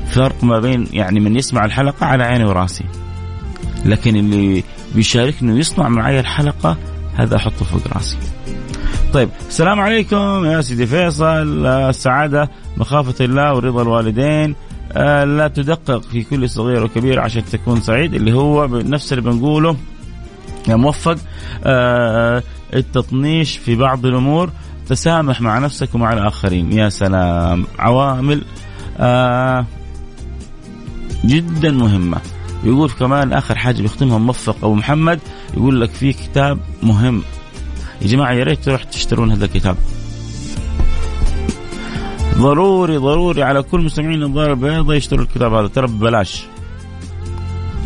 فرق 0.09 0.45
ما 0.45 0.59
بين 0.59 0.87
يعني 0.93 1.21
من 1.21 1.37
يسمع 1.37 1.65
الحلقة 1.65 2.07
على 2.07 2.25
عيني 2.25 2.45
وراسي. 2.45 2.85
لكن 3.85 4.17
اللي 4.17 4.65
بيشاركني 4.95 5.53
ويصنع 5.53 5.89
معي 5.89 6.21
الحلقة 6.21 6.77
هذا 7.15 7.37
أحطه 7.37 7.65
فوق 7.65 7.95
راسي. 7.95 8.17
طيب 9.13 9.29
السلام 9.49 9.81
عليكم 9.81 10.45
يا 10.45 10.61
سيدي 10.61 10.87
فيصل 10.87 11.67
السعادة 11.67 12.51
مخافة 12.77 13.25
الله 13.25 13.55
ورضا 13.55 13.83
الوالدين. 13.83 14.55
آه، 14.93 15.25
لا 15.25 15.49
تدقق 15.49 16.03
في 16.03 16.23
كل 16.23 16.49
صغير 16.49 16.85
وكبير 16.85 17.21
عشان 17.21 17.45
تكون 17.45 17.81
سعيد 17.81 18.15
اللي 18.15 18.33
هو 18.33 18.67
نفس 18.67 19.13
اللي 19.13 19.31
بنقوله. 19.31 19.77
يا 20.69 20.77
موفق. 20.77 21.17
آه، 21.65 22.43
التطنيش 22.75 23.57
في 23.57 23.75
بعض 23.75 24.07
الأمور. 24.07 24.51
تسامح 24.89 25.41
مع 25.41 25.59
نفسك 25.59 25.95
ومع 25.95 26.13
الآخرين. 26.13 26.73
يا 26.73 26.89
سلام. 26.89 27.67
عوامل 27.79 28.43
آه 28.99 29.67
جدا 31.25 31.71
مهمة. 31.71 32.21
يقول 32.65 32.91
كمان 32.91 33.33
آخر 33.33 33.59
حاجة 33.59 33.83
بيختمها 33.83 34.19
موفق 34.19 34.57
أبو 34.63 34.75
محمد 34.75 35.21
يقول 35.55 35.81
لك 35.81 35.91
في 35.91 36.13
كتاب 36.13 36.59
مهم. 36.83 37.23
يا 38.03 38.07
جماعة 38.07 38.33
يا 38.33 38.45
ريت 38.45 38.65
تروح 38.65 38.85
تشترون 38.85 39.33
هذا 39.33 39.45
الكتاب. 39.45 39.77
ضروري 42.35 42.97
ضروري 42.97 43.43
على 43.43 43.63
كل 43.63 43.81
مستمعين 43.81 44.23
النظاره 44.23 44.51
البيضاء 44.51 44.97
يشتروا 44.97 45.25
الكتاب 45.25 45.55
هذا. 45.55 45.67
ترى 45.67 45.87
ببلاش. 45.87 46.45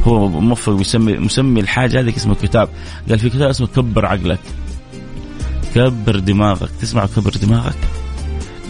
هو 0.04 0.28
موفق 0.28 0.72
بيسمي 0.72 1.12
مسمي 1.12 1.60
الحاجة 1.60 2.00
هذه 2.00 2.16
اسمه 2.16 2.34
كتاب 2.34 2.68
قال 3.08 3.18
في 3.18 3.30
كتاب 3.30 3.48
اسمه 3.48 3.66
كبر 3.66 4.06
عقلك. 4.06 4.40
كبر 5.74 6.18
دماغك. 6.18 6.70
تسمع 6.80 7.06
كبر 7.06 7.30
دماغك؟ 7.30 7.78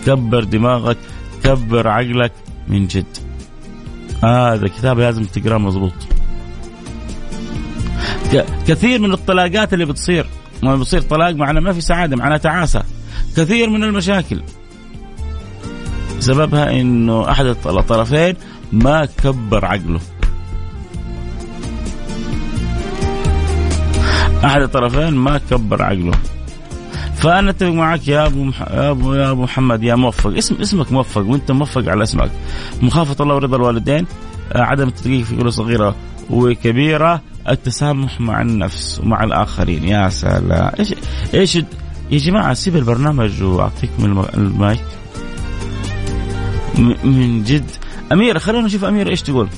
كبر 0.07 0.45
دماغك 0.45 0.99
كبر 1.45 1.89
عقلك 1.89 2.33
من 2.69 2.87
جد. 2.87 3.17
هذا 4.25 4.65
آه 4.65 4.69
كتاب 4.79 4.99
لازم 4.99 5.25
تقراه 5.25 5.59
مضبوط. 5.59 5.93
كثير 8.67 9.01
من 9.01 9.13
الطلاقات 9.13 9.73
اللي 9.75 9.85
بتصير. 9.85 10.27
ما 10.63 10.77
بتصير 10.77 11.01
طلاق 11.01 11.35
معنا 11.35 11.61
ما 11.61 11.73
في 11.73 11.81
سعادة 11.81 12.17
معنا 12.17 12.37
تعاسة. 12.37 12.83
كثير 13.37 13.71
من 13.71 13.85
المشاكل. 13.85 14.43
سببها 16.21 16.81
إنه 16.81 17.31
أحد 17.31 17.47
الطرفين 17.47 18.37
ما 18.73 19.05
كبر 19.05 19.65
عقله. 19.65 20.01
أحد 24.45 24.63
الطرفين 24.63 25.15
ما 25.15 25.41
كبر 25.51 25.83
عقله. 25.83 26.13
فأنا 27.17 27.51
أتفق 27.51 27.69
معك 27.69 28.09
يا 28.09 28.27
أبو 28.27 28.45
مح... 28.45 28.63
يا 28.63 28.91
ابو 28.91 29.15
يا 29.15 29.31
أبو 29.31 29.43
محمد 29.43 29.83
يا 29.83 29.95
موفق. 29.95 30.37
اسم 30.37 30.55
اسمك 30.55 30.93
موفق 30.93 31.23
وأنت 31.27 31.51
موفق 31.51 31.89
على 31.89 32.03
اسمك. 32.03 32.31
مخافة 32.83 33.17
الله 33.21 33.35
ورضا 33.35 33.57
الوالدين 33.57 34.07
آه، 34.53 34.63
عدم 34.63 34.89
التدقيق 34.89 35.25
في 35.25 35.37
كل 35.37 35.53
صغيرة 35.53 35.95
وكبيرة. 36.31 37.23
التسامح 37.49 38.21
مع 38.21 38.43
النفس 38.43 39.01
ومع 39.01 39.25
الآخرين. 39.25 39.85
يا 39.85 40.09
سلام. 40.09 40.73
إيش 40.79 40.95
إيش 41.35 41.57
يا 42.11 42.19
جماعة 42.19 42.55
سيب 42.55 42.77
البرنامج 42.77 43.43
واعطيكم 43.43 44.25
المايك. 44.35 44.85
من 47.05 47.45
جد. 47.45 47.71
أميرة 48.13 48.39
خلينا 48.39 48.67
نشوف 48.67 48.85
أميرة 48.85 49.09
إيش 49.09 49.23
تقول. 49.23 49.49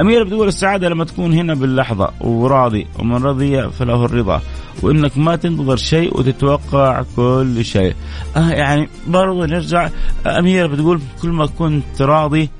أميرة 0.00 0.24
بتقول 0.24 0.48
السعادة 0.48 0.88
لما 0.88 1.04
تكون 1.04 1.32
هنا 1.32 1.54
باللحظة 1.54 2.10
وراضي 2.20 2.86
ومن 2.98 3.16
رضي 3.16 3.70
فله 3.70 4.04
الرضا 4.04 4.42
وإنك 4.82 5.18
ما 5.18 5.36
تنتظر 5.36 5.76
شيء 5.76 6.18
وتتوقع 6.18 7.02
كل 7.16 7.64
شيء. 7.64 7.94
آه 8.36 8.50
يعني 8.50 8.88
برضو 9.06 9.44
نرجع. 9.44 9.88
أميرة 10.26 10.66
بتقول 10.66 11.00
كل 11.22 11.28
ما 11.28 11.46
كنت 11.46 12.02
راضي 12.02 12.50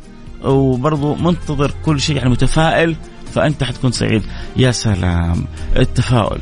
وبرضو 0.45 1.15
منتظر 1.15 1.71
كل 1.85 2.01
شيء 2.01 2.17
يعني 2.17 2.31
متفائل 2.31 2.97
فأنت 3.35 3.65
حتكون 3.65 3.93
سعيد. 3.93 4.23
يا 4.57 4.71
سلام. 4.71 5.45
التفاؤل 5.77 6.41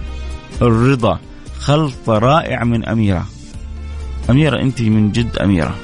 الرضا 0.62 1.18
خلطة 1.59 2.18
رائعة 2.18 2.64
من 2.64 2.85
أميرة. 2.88 3.26
أميرة 4.30 4.62
أنت 4.62 4.83
من 4.83 5.12
جد 5.12 5.38
أميرة. 5.38 5.75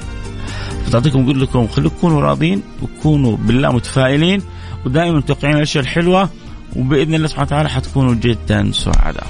فتعطيكم 0.85 1.23
أقول 1.23 1.41
لكم 1.41 1.67
خليكم 1.67 1.95
تكونوا 1.95 2.21
راضين 2.21 2.61
وكونوا 2.81 3.37
بالله 3.37 3.71
متفائلين 3.71 4.41
ودائما 4.85 5.17
متوقعين 5.17 5.55
الأشياء 5.55 5.83
الحلوة 5.83 6.29
وبإذن 6.75 7.15
الله 7.15 7.27
سبحانه 7.27 7.47
وتعالى 7.47 7.69
حتكونوا 7.69 8.13
جدا 8.13 8.71
سعداء. 8.71 9.27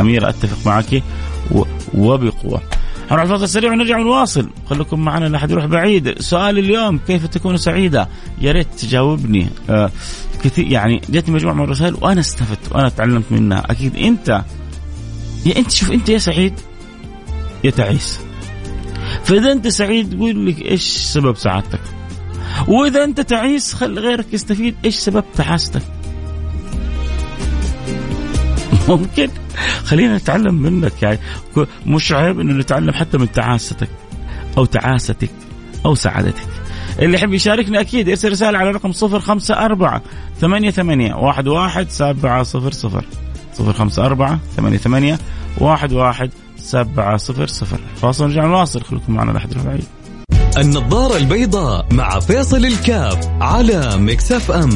أميرة 0.00 0.28
أتفق 0.28 0.66
معك 0.66 1.02
وبقوة. 1.94 2.60
هنروح 3.14 3.32
الفاصل 3.32 3.48
سريع 3.48 3.72
ونرجع 3.72 3.98
ونواصل. 3.98 4.50
خليكم 4.70 5.00
معنا 5.00 5.24
لا 5.24 5.36
احد 5.36 5.50
يروح 5.50 5.64
بعيد. 5.64 6.20
سؤال 6.20 6.58
اليوم 6.58 6.98
كيف 6.98 7.26
تكون 7.26 7.56
سعيدة؟ 7.56 8.08
يا 8.40 8.52
ريت 8.52 8.68
تجاوبني. 8.78 9.48
آه 9.70 9.90
كثير 10.44 10.66
يعني 10.66 11.00
جاتني 11.08 11.34
مجموعة 11.34 11.54
من 11.54 11.64
الرسائل 11.64 11.96
وأنا 12.00 12.20
استفدت 12.20 12.72
وأنا 12.72 12.88
تعلمت 12.88 13.24
منها. 13.30 13.64
أكيد 13.70 13.96
انت 13.96 14.44
يا 15.46 15.58
أنت 15.58 15.70
شوف 15.70 15.90
أنت 15.92 16.08
يا 16.08 16.18
سعيد 16.18 16.54
يا 17.64 17.70
تعيس. 17.70 18.20
فإذا 19.24 19.52
أنت 19.52 19.68
سعيد 19.68 20.18
قول 20.18 20.46
لك 20.46 20.62
إيش 20.62 20.82
سبب 20.82 21.36
سعادتك. 21.36 21.80
وإذا 22.68 23.04
أنت 23.04 23.20
تعيس 23.20 23.74
خل 23.74 23.98
غيرك 23.98 24.26
يستفيد 24.32 24.74
إيش 24.84 24.94
سبب 24.94 25.24
تعاستك 25.34 25.82
ممكن؟ 28.88 29.28
خلينا 29.84 30.16
نتعلم 30.16 30.54
منك 30.54 31.02
يعني. 31.02 31.18
مش 31.86 32.12
عيب 32.12 32.40
إنه 32.40 32.52
نتعلم 32.52 32.92
حتى 32.92 33.18
من 33.18 33.32
تعاستك 33.32 33.88
أو 34.58 34.64
تعاستك 34.64 35.30
أو 35.86 35.94
سعادتك. 35.94 36.46
اللي 36.98 37.16
يحب 37.16 37.32
يشاركنا 37.32 37.80
أكيد 37.80 38.08
ارسل 38.08 38.30
رسالة 38.30 38.58
على 38.58 38.70
رقم 38.70 38.92
054 39.02 40.00
ثمانية 40.40 40.70
ثمانية 40.70 41.14
واحد 41.14 41.48
واحد 41.48 41.90
سبعة 41.90 42.42
صفر 42.42 42.72
صفر. 42.72 43.04
صفر 43.54 43.72
خمسة 43.72 44.06
أربعة 44.06 44.38
ثمانية 44.56 44.78
ثمانية 44.78 45.18
واحد 45.58 45.92
واحد 45.92 46.30
سبعة 46.56 47.16
صفر 47.16 47.46
صفر. 47.46 47.80
فاصل 47.96 48.24
نرجع 48.24 48.46
نواصل 48.46 48.82
خليكم 48.82 49.14
معنا 49.14 49.32
لحد 49.32 49.54
بعيد 49.64 49.84
النظارة 50.58 51.16
البيضاء 51.16 51.86
مع 51.92 52.20
فيصل 52.20 52.66
الكاف 52.66 53.28
على 53.40 53.96
مكسف 53.96 54.50
أم. 54.50 54.70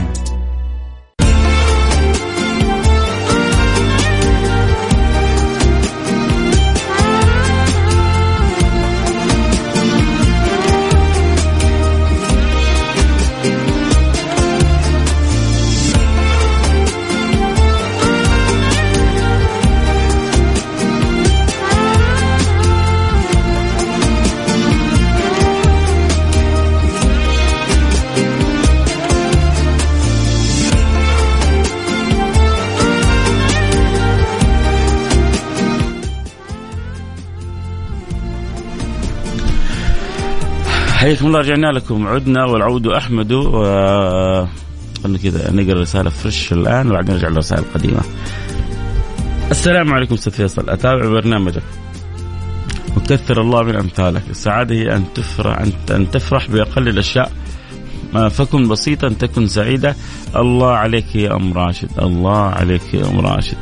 حياكم 41.08 41.26
الله 41.26 41.38
رجعنا 41.38 41.66
لكم. 41.66 42.06
عدنا 42.06 42.44
والعود 42.44 42.86
أحمد 42.86 43.32
و 43.32 43.62
خلنا 45.02 45.18
كذا 45.23 45.52
نقرأ 45.52 45.80
رسالة 45.80 46.10
فريش 46.10 46.52
الآن 46.52 46.90
وبعدين 46.90 47.14
نرجع 47.14 47.28
للرسائل 47.28 47.62
القديمة. 47.62 48.00
السلام 49.50 49.92
عليكم 49.92 50.14
أستاذ 50.14 50.32
فيصل. 50.32 50.71
أتابع 50.71 51.08
برنامجك. 51.08 51.62
وكثر 52.97 53.40
الله 53.40 53.62
من 53.62 53.76
أمثالك، 53.76 54.23
السعادة 54.30 54.75
هي 54.75 54.97
أن 54.97 55.04
تفرح 55.14 55.58
ان 55.90 56.10
تفرح 56.10 56.50
بأقل 56.50 56.88
الأشياء. 56.88 57.32
فكن 58.30 58.68
بسيطا 58.68 59.08
تكن 59.08 59.47
سعيدة 59.47 59.97
الله 60.36 60.71
عليك 60.71 61.16
يا 61.16 61.36
أم 61.36 61.52
راشد. 61.52 61.90
الله 61.99 62.38
عليك 62.38 62.94
يا 62.94 63.10
أم 63.10 63.21
راشد. 63.21 63.58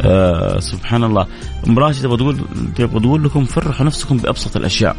آه 0.00 0.58
سبحان 0.58 1.04
الله. 1.04 1.26
أم 1.68 1.78
راشد 1.78 2.06
بتقول 2.06 2.36
بتقول 2.78 3.24
لكم 3.24 3.44
فرحوا 3.44 3.86
نفسكم 3.86 4.16
بأبسط 4.16 4.56
الأشياء. 4.56 4.96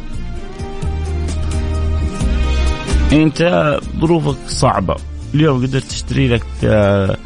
انت 3.14 3.78
ظروفك 4.00 4.36
صعبة. 4.48 4.96
اليوم 5.34 5.66
قدرت 5.66 5.84
تشتري 5.84 6.28
لك 6.28 6.44
آه، 6.64 7.16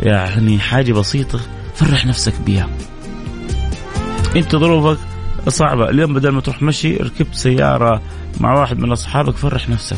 يعني 0.00 0.58
حاجة 0.58 0.92
بسيطة 0.92 1.40
فرح 1.74 2.06
نفسك 2.06 2.34
بها 2.46 2.68
انت 4.36 4.56
ظروفك 4.56 4.98
صعبة. 5.48 5.88
اليوم 5.88 6.14
بدل 6.14 6.28
ما 6.28 6.40
تروح 6.40 6.62
مشي 6.62 6.96
ركبت 6.96 7.34
سيارة 7.34 8.02
مع 8.40 8.60
واحد 8.60 8.78
من 8.78 8.92
أصحابك 8.92 9.36
فرح 9.36 9.68
نفسك. 9.68 9.96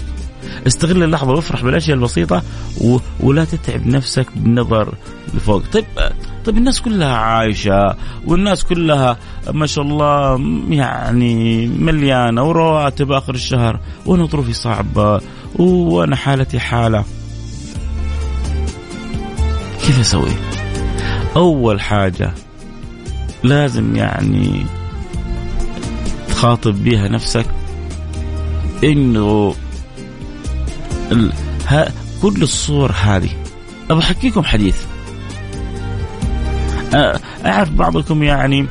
استغل 0.67 1.03
اللحظة 1.03 1.31
وافرح 1.33 1.63
بالأشياء 1.63 1.97
البسيطة 1.97 2.43
و... 2.81 2.99
ولا 3.21 3.45
تتعب 3.45 3.87
نفسك 3.87 4.27
بالنظر 4.37 4.95
لفوق. 5.35 5.63
طيب 5.73 5.85
طيب 6.45 6.57
الناس 6.57 6.81
كلها 6.81 7.17
عايشة 7.17 7.97
والناس 8.27 8.65
كلها 8.65 9.17
ما 9.53 9.67
شاء 9.67 9.85
الله 9.85 10.41
يعني 10.71 11.67
مليانة 11.67 12.43
ورواتب 12.43 13.13
آخر 13.13 13.35
الشهر 13.35 13.81
وأنا 14.07 14.27
ظروفي 14.27 14.53
صعبة 14.53 15.21
وأنا 15.59 16.17
حالتي 16.17 16.59
حالة. 16.59 17.05
كيف 19.87 20.01
أسوي؟ 20.01 20.31
أول 21.37 21.81
حاجة 21.81 22.33
لازم 23.43 23.97
يعني 23.97 24.67
تخاطب 26.29 26.85
بها 26.85 27.09
نفسك 27.09 27.47
إنه 28.85 29.55
ال... 31.13 31.33
ها 31.67 31.93
كل 32.23 32.43
الصور 32.43 32.93
هذه. 32.93 33.31
ابى 33.91 34.01
أحكيكم 34.01 34.43
حديث. 34.43 34.77
أعرف 36.95 37.71
بعضكم 37.71 38.23
يعني 38.23 38.63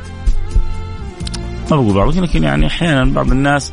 ما 1.72 1.78
بقول 1.78 1.94
بعضكم 1.94 2.24
لكن 2.24 2.44
يعني 2.44 2.68
أحيانا 2.68 3.06
بعض 3.06 3.32
الناس 3.32 3.72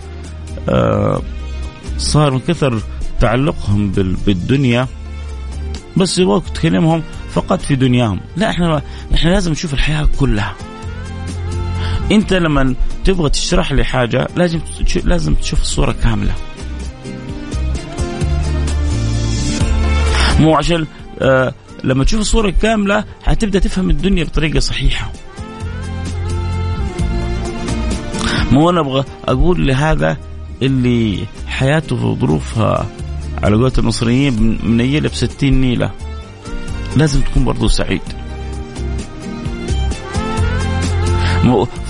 صار 1.99 2.31
من 2.31 2.41
كثر 2.41 2.83
تعلقهم 3.21 3.91
بالدنيا 4.27 4.87
بس 5.97 6.19
يبغاك 6.19 6.49
تكلمهم 6.49 7.03
فقط 7.31 7.61
في 7.61 7.77
دنياهم. 7.77 8.21
لا 8.37 8.51
إحنا 8.51 8.83
إحنا 9.15 9.31
لازم 9.31 9.53
نشوف 9.53 9.75
الحياة 9.75 10.09
كلها. 10.19 10.55
أنت 12.11 12.33
لما 12.33 12.75
تبغى 13.05 13.31
تشرح 13.31 13.73
لي 13.73 13.85
حاجة 13.85 14.29
لازم 14.37 14.61
لازم 15.05 15.35
تشوف 15.35 15.61
الصورة 15.61 15.93
كاملة. 15.93 16.33
مو 20.41 20.57
عشان 20.57 20.87
آه 21.23 21.55
لما 21.85 22.05
تشوف 22.05 22.21
الصورة 22.21 22.51
كاملة 22.51 23.05
حتبدأ 23.23 23.59
تفهم 23.59 23.91
الدنيا 23.91 24.25
بطريقة 24.25 24.61
صحيحة. 24.61 25.13
مو 28.53 28.71
أنا 28.71 28.81
أبغى 28.81 29.05
أقول 29.25 29.67
لهذا 29.67 30.17
اللي 30.63 31.27
حياته 31.47 32.07
وظروفها 32.07 32.87
على 33.43 33.57
قولة 33.57 33.73
المصريين 33.79 34.59
منيلة 34.63 35.09
بستين 35.09 35.61
نيلة. 35.61 35.91
لازم 36.97 37.21
تكون 37.21 37.45
برضو 37.45 37.69
سعيد. 37.69 38.03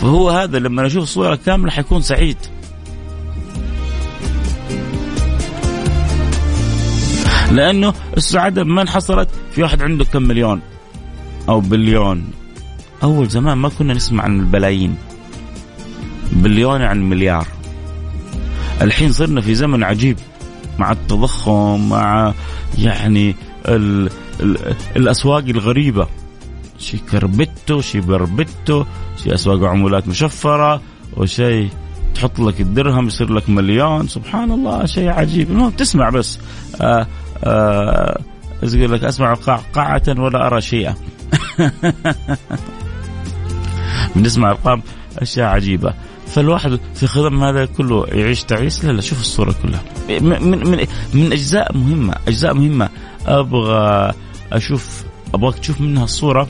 فهو 0.00 0.31
هذا 0.31 0.59
لما 0.59 0.87
أشوف 0.87 1.03
الصورة 1.03 1.38
كاملة 1.46 1.70
حيكون 1.70 2.03
سعيد. 2.03 2.37
لأنه 7.51 7.95
السعاده 8.17 8.65
ما 8.65 8.83
انحصرت 8.83 9.29
في 9.53 9.63
واحد 9.63 9.83
عنده 9.83 10.05
كم 10.05 10.23
مليون؟ 10.23 10.61
أو 11.49 11.61
بليون. 11.61 12.31
أول 13.03 13.29
زمان 13.29 13.59
ما 13.59 13.69
كنا 13.69 13.95
نسمع 13.95 14.25
عن 14.25 14.41
البلايين. 14.41 14.95
بليون 16.33 16.83
عن 16.83 17.11
مليار. 17.11 17.47
الحين 18.83 19.13
صرنا 19.13 19.41
في 19.41 19.55
زمن 19.55 19.85
عجيب. 19.85 20.19
مع 20.79 20.93
التضخم 20.93 21.89
مع 21.89 22.35
يعني 22.79 23.37
ال 23.69 24.11
ال 24.41 24.75
الأسواق 24.97 25.45
الغريبة. 25.45 26.07
شي 26.79 26.99
كربتو 26.99 27.81
شي 27.81 28.01
بربتو 28.01 28.85
شي 29.23 29.35
أسواق 29.35 29.65
عمولات 29.65 30.09
مشفرة 30.09 30.81
وشي 31.17 31.69
تحط 32.15 32.39
لك 32.39 32.61
الدرهم 32.61 33.07
يصير 33.07 33.33
لك 33.33 33.51
مليون. 33.51 34.09
سبحان 34.09 34.51
الله 34.51 34.87
شيء 34.87 35.09
عجيب. 35.09 35.51
المهم 35.51 35.71
تسمع 35.71 36.11
بس. 36.11 36.39
آه 36.81 37.07
يقول 38.62 38.92
لك؟ 38.92 39.05
أسمع 39.05 39.35
قعقعة 39.35 40.03
ولا 40.09 40.46
أرى 40.46 40.61
شيئا. 40.61 40.94
بنسمع 44.16 44.50
ارقام 44.50 44.83
أشياء 45.18 45.48
عجيبة. 45.48 45.94
فالواحد 46.26 46.81
في 46.94 47.07
خدم 47.07 47.44
هذا 47.44 47.64
كله 47.64 48.07
يعيش 48.07 48.44
تعيس 48.44 48.85
لا 48.85 48.92
لا 48.92 49.00
شوف 49.00 49.20
الصورة 49.20 49.55
كلها. 49.62 49.83
من 50.09 50.50
من 50.50 50.87
من 51.14 51.33
أجزاء 51.33 51.76
مهمة 51.76 52.14
أجزاء 52.29 52.55
مهمة. 52.55 52.88
أبغى 53.26 54.12
أشوف 54.53 55.05
أبغاك 55.35 55.59
تشوف 55.59 55.81
منها 55.81 56.05
الصورة. 56.05 56.48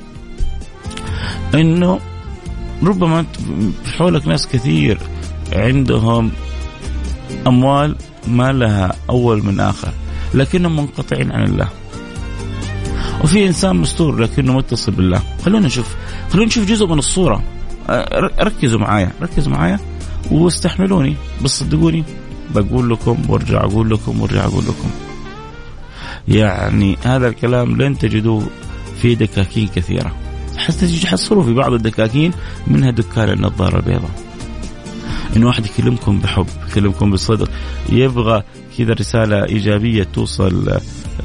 إنه 1.54 2.00
ربما 2.82 3.24
في 3.84 3.92
حولك 3.98 4.26
ناس 4.26 4.48
كثير 4.48 4.98
عندهم 5.52 6.30
أموال 7.46 7.96
ما 8.26 8.52
لها 8.52 8.92
أول 9.10 9.44
من 9.44 9.60
آخر. 9.60 9.92
لكنهم 10.34 10.76
منقطعين 10.76 11.32
عن 11.32 11.44
الله. 11.44 11.68
وفي 13.24 13.46
إنسان 13.46 13.76
مستور 13.76 14.20
لكنه 14.20 14.52
متصل 14.52 14.92
بالله. 14.92 15.22
خلونا 15.44 15.66
نشوف. 15.66 15.96
خلونا 16.30 16.46
نشوف 16.46 16.64
جزء 16.64 16.86
من 16.86 16.98
الصورة. 16.98 17.42
ركزوا 18.40 18.80
معايا. 18.80 19.12
ركزوا 19.22 19.52
معايا. 19.52 19.78
واستحملوني. 20.30 21.16
بس 21.44 21.50
صدقوني 21.50 22.04
بقول 22.54 22.90
لكم 22.90 23.16
وارجع 23.28 23.60
أقول 23.60 23.90
لكم 23.90 24.20
وارجع 24.20 24.44
أقول 24.44 24.64
لكم. 24.64 24.90
يعني 26.28 26.96
هذا 27.04 27.28
الكلام 27.28 27.82
لن 27.82 27.98
تجدوه 27.98 28.46
في 29.02 29.14
دكاكين 29.14 29.68
كثيرة. 29.68 30.12
حتى 30.56 31.00
تحصلوا 31.00 31.42
في 31.42 31.52
بعض 31.52 31.72
الدكاكين 31.72 32.32
منها 32.66 32.90
دكان 32.90 33.28
النظارة 33.28 33.76
البيضاء. 33.76 34.10
انه 35.36 35.46
واحد 35.46 35.66
يكلمكم 35.66 36.18
بحب 36.18 36.46
يكلمكم 36.68 37.10
بصدق 37.10 37.50
يبغى 37.92 38.42
كذا 38.78 38.92
رسالة 38.92 39.44
إيجابية 39.44 40.02
توصل 40.02 40.78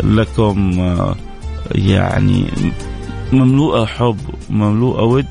لكم 0.04 0.82
يعني 1.72 2.46
مملوءة 3.34 3.86
حب 3.86 4.18
مملوءة 4.50 5.04
ود 5.04 5.26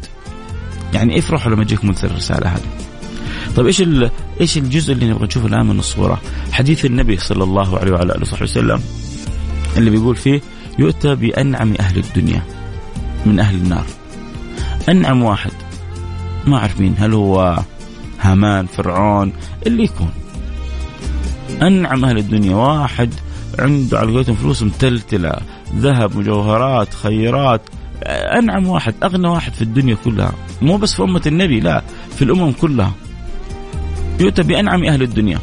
يعني 0.94 1.18
افرحوا 1.18 1.52
لما 1.52 1.64
تجيكم 1.64 1.94
الرسالة 2.04 2.48
هذه 2.48 2.84
طيب 3.56 3.66
إيش 3.66 3.82
إيش 4.40 4.58
الجزء 4.58 4.92
اللي 4.92 5.10
نبغى 5.10 5.26
نشوفه 5.26 5.46
الآن 5.46 5.66
من 5.66 5.78
الصورة؟ 5.78 6.20
حديث 6.52 6.84
النبي 6.84 7.16
صلى 7.16 7.44
الله 7.44 7.78
عليه 7.78 7.92
وعلى 7.92 8.12
آله 8.12 8.22
وصحبه 8.22 8.42
وسلم 8.42 8.80
اللي 9.76 9.90
بيقول 9.90 10.16
فيه 10.16 10.40
يؤتى 10.78 11.14
بأنعم 11.14 11.74
أهل 11.80 11.98
الدنيا 11.98 12.42
من 13.26 13.40
أهل 13.40 13.54
النار. 13.54 13.86
أنعم 14.88 15.22
واحد 15.22 15.50
ما 16.46 16.56
أعرف 16.56 16.80
مين 16.80 16.94
هل 16.98 17.12
هو 17.12 17.58
هامان 18.24 18.66
فرعون 18.66 19.32
اللي 19.66 19.84
يكون. 19.84 20.10
أنعم 21.62 22.04
أهل 22.04 22.18
الدنيا. 22.18 22.56
واحد 22.56 23.14
عنده 23.58 23.98
على 23.98 24.12
قولتهم 24.12 24.34
فلوس 24.34 24.62
متلتلة 24.62 25.36
ذهب 25.76 26.16
مجوهرات 26.16 26.94
خيرات. 26.94 27.60
أنعم 28.38 28.66
واحد 28.66 28.94
أغنى 29.02 29.28
واحد 29.28 29.52
في 29.52 29.62
الدنيا 29.62 29.96
كلها. 30.04 30.32
مو 30.62 30.76
بس 30.76 30.94
في 30.94 31.02
أمة 31.02 31.22
النبي 31.26 31.60
لا 31.60 31.82
في 32.16 32.22
الأمم 32.24 32.52
كلها. 32.52 32.92
يؤتى 34.20 34.42
بأنعم 34.42 34.84
أهل 34.84 35.02
الدنيا. 35.02 35.38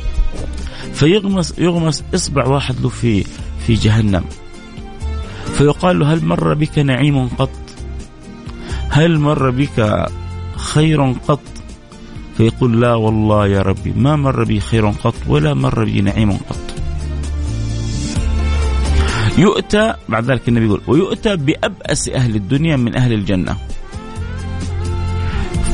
فيغمس 0.93 1.53
يغمس 1.57 2.03
إصبع 2.15 2.47
واحد 2.47 2.75
له 2.81 2.89
في 2.89 3.25
في 3.67 3.73
جهنم. 3.73 4.23
فيقال 5.57 5.99
له 5.99 6.13
هل 6.13 6.25
مر 6.25 6.53
بك 6.53 6.79
نعيم 6.79 7.27
قط؟ 7.27 7.49
هل 8.89 9.19
مر 9.19 9.49
بك 9.49 10.05
خير 10.57 11.11
قط؟ 11.11 11.39
فيقول 12.37 12.81
لا 12.81 12.93
والله 12.93 13.47
يا 13.47 13.61
ربي 13.61 13.93
ما 13.95 14.15
مر 14.15 14.43
بي 14.43 14.59
خير 14.59 14.89
قط 14.89 15.15
ولا 15.27 15.53
مر 15.53 15.83
بي 15.83 16.01
نعيم 16.01 16.31
قط. 16.31 16.71
يؤتى 19.37 19.93
بعد 20.09 20.31
ذلك 20.31 20.49
النبي 20.49 20.65
يقول 20.65 20.81
ويؤتى 20.87 21.35
بأبأس 21.35 22.09
أهل 22.09 22.35
الدنيا 22.35 22.77
من 22.77 22.97
أهل 22.97 23.13
الجنة. 23.13 23.57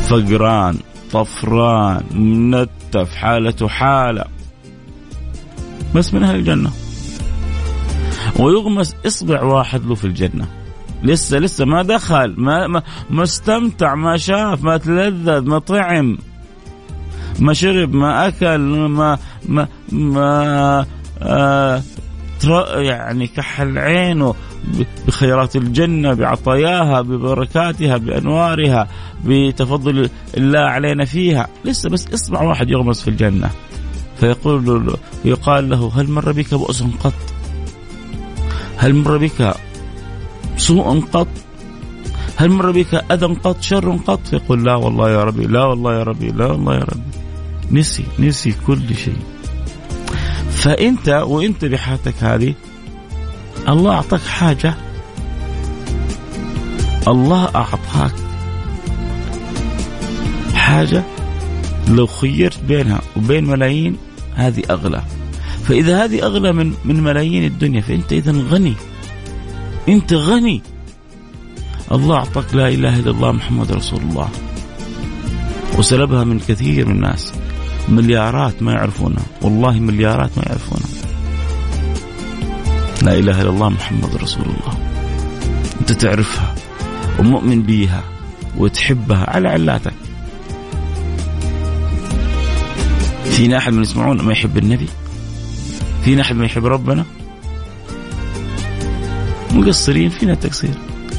فقران 0.08 0.78
طفران 1.12 2.04
منتف 2.14 3.16
حالته 3.16 3.68
حالة. 3.68 4.26
بس 5.96 6.14
من 6.14 6.24
أهل 6.24 6.36
الجنة. 6.36 6.72
ويغمس 8.40 8.96
إصبع 9.08 9.44
واحد 9.44 9.86
له 9.86 9.96
في 9.96 10.06
الجنة. 10.06 10.48
لسه 11.04 11.38
لسه 11.38 11.66
ما 11.66 11.84
دخل 11.84 12.34
ما 12.38 12.68
ما, 12.68 12.84
ما 13.10 13.24
استمتع 13.24 13.96
ما 13.96 14.18
شاف 14.18 14.64
ما 14.64 14.78
تلذذ 14.78 15.42
ما 15.42 15.60
طعم. 15.60 16.18
ما 17.40 17.54
شرب 17.54 17.96
ما 17.96 18.28
أكل 18.28 18.58
ما 18.58 19.18
ما 19.50 19.68
ما 19.92 20.86
آه 21.22 21.82
يعني 22.76 23.28
كحل 23.28 23.78
عينه 23.78 24.36
بخيرات 25.08 25.56
الجنة 25.56 26.14
بعطاياها 26.14 27.02
ببركاتها 27.02 27.98
بأنوارها 27.98 28.88
بتفضل 29.26 30.10
الله 30.38 30.60
علينا 30.60 31.06
فيها. 31.06 31.48
لسه 31.66 31.90
بس 31.90 32.14
إصبع 32.14 32.42
واحد 32.42 32.70
يغمس 32.70 33.02
في 33.02 33.08
الجنة 33.08 33.50
فيقول 34.20 34.86
له 34.86 34.98
يقال 35.26 35.70
له 35.70 35.92
هل 35.96 36.12
مر 36.12 36.32
بك 36.32 36.54
بؤس 36.54 36.84
قط؟ 36.84 37.14
هل 38.78 38.96
مر 38.96 39.18
بك 39.18 39.54
سوء 40.58 41.00
قط؟ 41.00 41.28
هل 42.36 42.50
مر 42.50 42.72
بك 42.72 42.94
أذى 43.12 43.26
قط؟ 43.26 43.62
شر 43.62 43.98
قط؟ 44.08 44.28
فيقول 44.28 44.66
لا 44.66 44.76
والله 44.76 45.10
يا 45.12 45.24
ربي 45.24 45.46
لا 45.46 45.66
والله 45.66 45.94
يا 45.94 46.04
ربي 46.04 46.28
لا 46.28 46.46
والله 46.46 46.74
يا 46.74 46.84
ربي. 46.84 47.27
نسي 47.72 48.04
نسي 48.20 48.56
كل 48.68 48.96
شيء. 48.96 49.18
فأنت 50.52 51.10
وأنت 51.10 51.66
بحالتك 51.66 52.24
هذه 52.24 52.54
الله 53.68 53.94
أعطاك 53.94 54.22
حاجة. 54.22 54.74
الله 57.08 57.44
أعطاك 57.56 58.12
حاجة 60.54 61.04
لو 61.88 62.08
خيرت 62.08 62.60
بينها 62.68 63.02
وبين 63.18 63.46
ملايين 63.46 63.98
هذه 64.36 64.64
أغلى. 64.70 65.04
فإذا 65.64 66.04
هذه 66.04 66.24
أغلى 66.24 66.54
من 66.54 66.74
من 66.86 67.04
ملايين 67.04 67.44
الدنيا 67.46 67.82
فأنت 67.82 68.14
إذا 68.14 68.32
غني. 68.32 68.74
أنت 69.90 70.14
غني. 70.14 70.62
الله 71.92 72.16
أعطاك 72.16 72.56
لا 72.56 72.68
إله 72.68 73.00
إلا 73.00 73.12
الله 73.12 73.32
محمد 73.32 73.72
رسول 73.72 74.02
الله. 74.02 74.30
وسلبها 75.78 76.24
من 76.24 76.40
كثير 76.40 76.86
من 76.86 76.96
الناس. 76.96 77.34
مليارات 77.90 78.64
ما 78.64 78.72
يعرفونها 78.72 79.24
والله 79.42 79.80
مليارات 79.80 80.38
ما 80.38 80.44
يعرفونها 80.48 80.88
لا 83.02 83.14
إله 83.20 83.42
إلا 83.42 83.50
الله 83.50 83.70
محمد 83.70 84.16
رسول 84.16 84.46
الله. 84.46 84.78
أنت 85.82 85.92
تعرفها 85.92 86.56
ومؤمن 87.20 87.62
بيها 87.62 88.04
وتحبها 88.58 89.30
على 89.30 89.50
علاتك. 89.50 89.94
فينا 93.26 93.58
أحد 93.58 93.74
من 93.74 93.82
يسمعون 93.82 94.22
ما 94.22 94.32
يحب 94.32 94.58
النبي؟ 94.58 94.88
فينا 96.04 96.22
أحد 96.22 96.36
ما 96.36 96.46
يحب 96.46 96.66
ربنا؟ 96.66 97.06
مقصرين 99.54 100.10
فينا 100.10 100.34
تقصير 100.34 100.74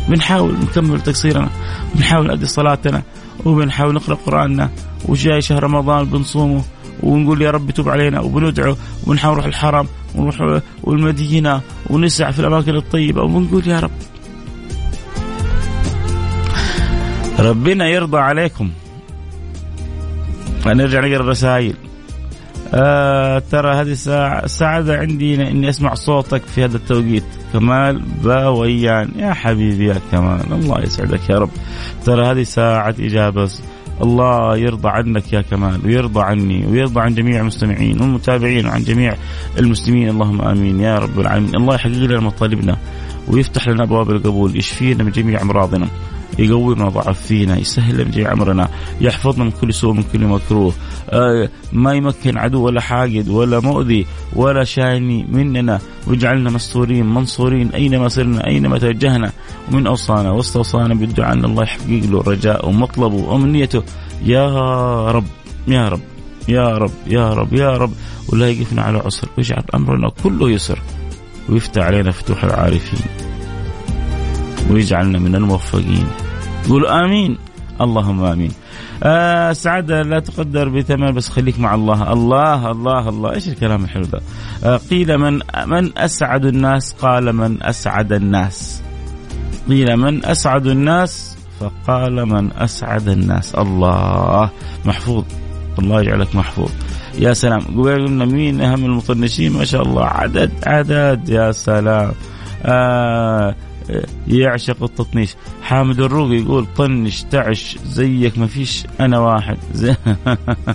بنحاول 0.08 0.52
نكمل 0.52 1.00
تقصيرنا 1.00 1.50
بنحاول 1.94 2.26
نأدي 2.26 2.46
صلاتنا 2.46 3.02
وبنحاول 3.44 3.94
نقرأ 3.94 4.14
قرآننا 4.14 4.70
وجاي 5.04 5.40
شهر 5.40 5.62
رمضان 5.62 6.04
بنصومه 6.04 6.62
ونقول 7.02 7.42
يا 7.42 7.50
رب 7.50 7.70
توب 7.70 7.88
علينا 7.88 8.20
وبندعو 8.20 8.76
ونحاول 9.06 9.34
نروح 9.34 9.46
الحرم 9.46 9.86
ونروح 10.14 10.62
والمدينة 10.82 11.60
ونسعى 11.90 12.32
في 12.32 12.38
الأماكن 12.38 12.76
الطيبة 12.76 13.22
ونقول 13.22 13.68
يا 13.68 13.80
رب. 13.80 13.90
ربنا 17.38 17.88
يرضى 17.88 18.18
عليكم. 18.18 18.70
فنرجع 20.60 21.00
نقرا 21.00 21.16
الرسائل. 21.16 21.74
آه 22.74 23.42
ترى 23.50 23.74
هذه 23.74 23.92
ساعة 23.92 24.46
سعادة 24.46 24.96
عندي 24.96 25.34
إني 25.34 25.68
أسمع 25.68 25.94
صوتك 25.94 26.42
في 26.42 26.64
هذا 26.64 26.76
التوقيت. 26.76 27.24
كمال 27.52 28.02
باويان. 28.24 29.10
يا 29.16 29.32
حبيبي 29.32 29.86
يا 29.86 30.00
كمال. 30.12 30.52
الله 30.52 30.82
يسعدك 30.82 31.30
يا 31.30 31.38
رب. 31.38 31.50
ترى 32.04 32.26
هذه 32.26 32.42
ساعة 32.42 32.94
إجابة 33.00 33.50
الله 34.02 34.56
يرضى 34.56 34.88
عنك 34.88 35.32
يا 35.32 35.40
كمال 35.40 35.86
ويرضى 35.86 36.20
عني 36.20 36.66
ويرضى 36.66 37.00
عن 37.00 37.14
جميع 37.14 37.40
المستمعين 37.40 38.00
والمتابعين 38.00 38.66
وعن 38.66 38.82
جميع 38.82 39.14
المسلمين 39.58 40.08
اللهم 40.08 40.40
آمين 40.40 40.80
يا 40.80 40.98
رب 40.98 41.20
العالمين. 41.20 41.56
الله 41.56 41.74
يحقق 41.74 41.92
لنا 41.92 42.20
مطالبنا 42.20 42.76
ويفتح 43.28 43.68
لنا 43.68 43.84
أبواب 43.84 44.10
القبول 44.10 44.56
يشفينا 44.56 45.04
من 45.04 45.10
جميع 45.10 45.42
أمراضنا. 45.42 45.88
يقوي 46.38 46.74
ما 46.74 46.88
ضعف 46.88 47.22
فينا 47.22 47.58
يسهل 47.58 48.10
جميع 48.10 48.32
أمرنا 48.32 48.68
يحفظنا 49.00 49.44
من 49.44 49.50
كل 49.50 49.74
سوء 49.74 49.92
من 49.92 50.04
كل 50.12 50.26
مكروه. 50.26 50.72
آه 51.10 51.48
ما 51.72 51.94
يمكن 51.94 52.38
عدو 52.38 52.62
ولا 52.62 52.80
حاقد 52.80 53.28
ولا 53.28 53.60
مؤذي 53.60 54.06
ولا 54.32 54.64
شاني 54.64 55.26
مننا. 55.28 55.80
واجعلنا 56.06 56.50
مستورين 56.50 57.06
منصورين 57.06 57.68
أينما 57.68 58.08
صرنا 58.08 58.46
أينما 58.46 58.78
توجهنا. 58.78 59.32
ومن 59.72 59.86
أوصانا 59.86 60.30
واستوصانا 60.30 60.94
بالدعاء 60.94 61.32
أن 61.32 61.44
الله 61.44 61.62
يحقق 61.62 62.10
له 62.10 62.20
رجاءه 62.20 62.66
ومطلبه 62.66 63.16
وأمنيته. 63.16 63.82
يا 64.24 64.46
رب 65.10 65.26
يا 65.68 65.88
رب 65.88 66.00
يا 66.48 66.78
رب 66.78 66.92
يا 67.06 67.30
رب 67.30 67.52
يا 67.52 67.68
رب. 67.68 67.92
ولا 68.28 68.48
يقفنا 68.48 68.82
على 68.82 68.98
عسر. 68.98 69.28
ويجعل 69.36 69.62
أمرنا 69.74 70.10
كله 70.24 70.50
يسر. 70.50 70.78
ويفتح 71.48 71.82
علينا 71.82 72.10
فتوح 72.10 72.44
العارفين. 72.44 73.27
ويجعلنا 74.70 75.18
من 75.18 75.34
الموفقين. 75.34 76.06
قول 76.68 76.86
آمين. 76.86 77.38
اللهم 77.80 78.24
آمين. 78.24 78.52
آه 79.02 79.50
السعادة 79.50 80.02
لا 80.02 80.20
تقدر 80.20 80.68
بثمن 80.68 81.12
بس 81.12 81.28
خليك 81.28 81.60
مع 81.60 81.74
الله. 81.74 82.12
الله 82.12 82.70
الله 82.70 83.08
الله. 83.08 83.34
إيش 83.34 83.48
الكلام 83.48 83.84
الحلو 83.84 84.04
ده؟ 84.04 84.20
آه 84.64 84.76
قيل 84.90 85.18
من 85.18 85.40
من 85.66 85.98
أسعد 85.98 86.44
الناس؟ 86.44 86.92
قال 86.92 87.32
من 87.32 87.62
أسعد 87.62 88.12
الناس. 88.12 88.82
قيل 89.68 89.96
من 89.96 90.24
أسعد 90.24 90.66
الناس؟ 90.66 91.36
فقال 91.60 92.26
من 92.26 92.52
أسعد 92.52 93.08
الناس. 93.08 93.54
الله. 93.54 94.50
محفوظ. 94.84 95.24
الله 95.78 96.00
يجعلك 96.02 96.36
محفوظ. 96.36 96.70
يا 97.18 97.32
سلام. 97.32 97.60
قلنا 97.60 98.24
مين؟ 98.24 98.60
أهم 98.60 98.84
المطنشين. 98.84 99.52
ما 99.52 99.64
شاء 99.64 99.82
الله. 99.82 100.04
عدد 100.04 100.50
عدد. 100.66 101.28
يا 101.28 101.52
سلام. 101.52 102.12
آه 102.62 103.54
يعشق 104.28 104.82
التطنيش. 104.82 105.34
حامد 105.62 106.00
الروقي 106.00 106.36
يقول 106.36 106.66
طنش 106.76 107.22
تعش 107.22 107.78
زيك 107.86 108.38
ما 108.38 108.46
فيش 108.46 108.84
أنا 109.00 109.18
واحد. 109.18 109.56
زي 109.74 109.94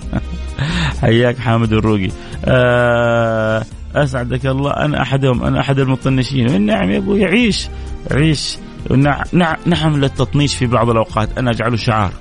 حياك 1.02 1.38
حامد 1.38 1.74
الروقي 1.74 2.10
آه 2.46 3.64
أسعدك 3.96 4.46
الله 4.46 4.72
أنا 4.72 5.02
أحدهم 5.02 5.44
أنا 5.44 5.60
أحد 5.60 5.80
المطنشين. 5.80 6.62
نعم 6.66 6.92
يا 6.92 6.98
أبوي 6.98 7.26
عيش 7.26 7.68
عيش. 8.12 8.58
نعم 9.66 9.98
للتطنيش 9.98 10.56
في 10.56 10.66
بعض 10.66 10.90
الأوقات. 10.90 11.38
أنا 11.38 11.52
اجعله 11.52 11.76
شعار. 11.76 12.12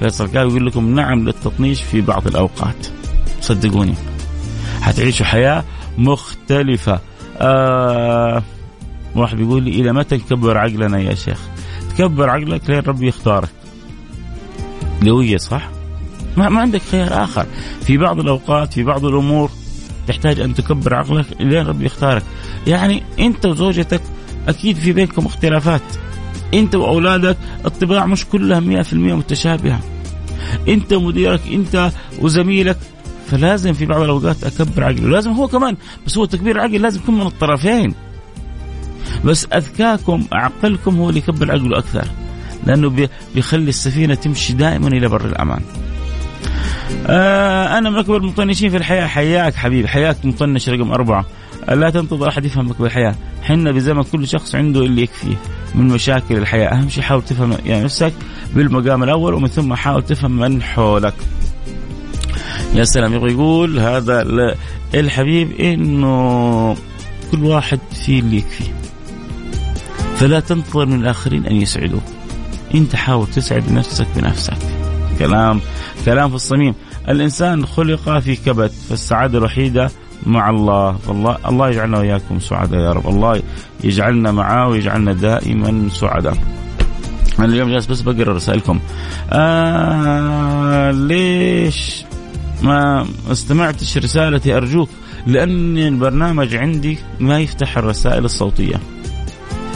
فيصل 0.00 0.26
كاف 0.30 0.48
يقول 0.50 0.66
لكم 0.66 0.94
نعم 0.94 1.24
للتطنيش 1.24 1.82
في 1.82 2.00
بعض 2.00 2.26
الأوقات. 2.26 2.86
صدقوني. 3.40 3.94
حتعيشوا 4.80 5.26
حياة 5.26 5.64
مختلفة. 5.98 7.00
آه 7.38 8.42
واحد 9.16 9.36
بيقول 9.36 9.62
لي 9.62 9.70
إلى 9.70 9.92
متى 9.92 10.16
نكبر 10.16 10.58
عقلنا 10.58 11.00
يا 11.00 11.14
شيخ؟ 11.14 11.40
تكبر 11.96 12.30
عقلك 12.30 12.70
لين 12.70 12.78
ربي 12.78 13.08
يختارك. 13.08 13.48
قوية 15.06 15.36
صح؟ 15.36 15.68
ما, 16.36 16.48
ما 16.48 16.60
عندك 16.60 16.82
خيار 16.82 17.24
آخر، 17.24 17.46
في 17.80 17.96
بعض 17.96 18.20
الأوقات 18.20 18.72
في 18.72 18.82
بعض 18.82 19.04
الأمور 19.04 19.50
تحتاج 20.08 20.40
أن 20.40 20.54
تكبر 20.54 20.94
عقلك 20.94 21.26
لين 21.40 21.66
ربي 21.66 21.84
يختارك. 21.84 22.22
يعني 22.66 23.02
أنت 23.18 23.46
وزوجتك 23.46 24.00
أكيد 24.48 24.76
في 24.76 24.92
بينكم 24.92 25.26
اختلافات. 25.26 25.82
أنت 26.54 26.74
وأولادك 26.74 27.36
الطباع 27.64 28.06
مش 28.06 28.26
كلها 28.26 28.60
100% 28.60 28.94
متشابهة. 28.94 29.80
أنت 30.68 30.92
ومديرك 30.92 31.40
أنت 31.52 31.92
وزميلك 32.20 32.78
فلازم 33.26 33.72
في 33.72 33.86
بعض 33.86 34.00
الأوقات 34.00 34.44
أكبر 34.44 34.84
عقله، 34.84 35.08
لازم 35.08 35.30
هو 35.30 35.48
كمان 35.48 35.76
بس 36.06 36.18
هو 36.18 36.24
تكبير 36.24 36.56
العقل 36.56 36.82
لازم 36.82 37.00
يكون 37.00 37.14
من 37.14 37.26
الطرفين. 37.26 37.94
بس 39.24 39.44
أذكاكم 39.44 40.24
عقلكم 40.32 40.96
هو 40.96 41.08
اللي 41.08 41.18
يكبر 41.18 41.52
عقله 41.52 41.78
أكثر 41.78 42.04
لأنه 42.66 43.08
بيخلي 43.34 43.68
السفينة 43.68 44.14
تمشي 44.14 44.52
دائما 44.52 44.88
إلى 44.88 45.08
بر 45.08 45.24
الأمان. 45.24 45.60
آه 47.06 47.78
أنا 47.78 47.90
من 47.90 47.96
أكبر 47.96 48.16
المطنشين 48.16 48.70
في 48.70 48.76
الحياة 48.76 49.06
حياك 49.06 49.54
حبيبي 49.54 49.88
حياك 49.88 50.16
مطنش 50.24 50.68
رقم 50.68 50.92
أربعة 50.92 51.26
لا 51.68 51.90
تنتظر 51.90 52.28
أحد 52.28 52.44
يفهمك 52.44 52.82
بالحياة، 52.82 53.14
حنا 53.42 53.72
بزمن 53.72 54.02
كل 54.02 54.28
شخص 54.28 54.54
عنده 54.54 54.80
اللي 54.80 55.02
يكفيه 55.02 55.36
من 55.74 55.86
مشاكل 55.86 56.36
الحياة، 56.36 56.68
أهم 56.68 56.88
شيء 56.88 57.02
حاول 57.02 57.22
تفهم 57.22 57.56
يعني 57.64 57.84
نفسك 57.84 58.12
بالمقام 58.54 59.02
الأول 59.02 59.34
ومن 59.34 59.48
ثم 59.48 59.74
حاول 59.74 60.02
تفهم 60.02 60.30
من 60.36 60.62
حولك. 60.62 61.14
يا 62.74 62.84
سلام 62.84 63.14
يبغى 63.14 63.32
يقول 63.32 63.78
هذا 63.78 64.26
الحبيب 64.94 65.52
إنه 65.60 66.76
كل 67.30 67.44
واحد 67.44 67.78
فيه 68.04 68.20
اللي 68.20 68.36
يكفيه. 68.36 68.72
فلا 70.16 70.40
تنتظر 70.40 70.86
من 70.86 71.00
الآخرين 71.00 71.46
أن 71.46 71.56
يسعدوك. 71.56 72.02
أنت 72.74 72.96
حاول 72.96 73.26
تسعد 73.26 73.72
نفسك 73.72 74.06
بنفسك. 74.16 74.56
كلام 75.18 75.60
كلام 76.04 76.28
في 76.28 76.34
الصميم. 76.34 76.74
الإنسان 77.08 77.66
خلق 77.66 78.18
في 78.18 78.36
كبد 78.36 78.70
فالسعادة 78.88 79.38
الوحيدة 79.38 79.90
مع 80.26 80.50
الله. 80.50 80.92
فالله 80.96 81.38
الله 81.48 81.68
يجعلنا 81.70 81.98
وإياكم 81.98 82.40
سعداء 82.40 82.80
يا 82.80 82.92
رب. 82.92 83.08
الله 83.08 83.42
يجعلنا 83.84 84.32
معاه 84.32 84.68
ويجعلنا 84.68 85.12
دائما 85.12 85.88
سعداء. 85.92 86.36
أنا 87.38 87.46
اليوم 87.46 87.70
جالس 87.70 87.86
بس 87.86 88.00
بقرا 88.00 88.32
رسائلكم 88.32 88.80
آه 89.30 90.90
ليش 90.90 92.04
ما 92.62 93.06
استمعتش 93.32 93.98
رسالتي 93.98 94.56
أرجوك؟ 94.56 94.88
لأن 95.26 95.78
البرنامج 95.78 96.54
عندي 96.56 96.98
ما 97.20 97.40
يفتح 97.40 97.78
الرسائل 97.78 98.24
الصوتية. 98.24 98.80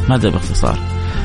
هذا 0.09 0.29
باختصار؟ 0.29 0.79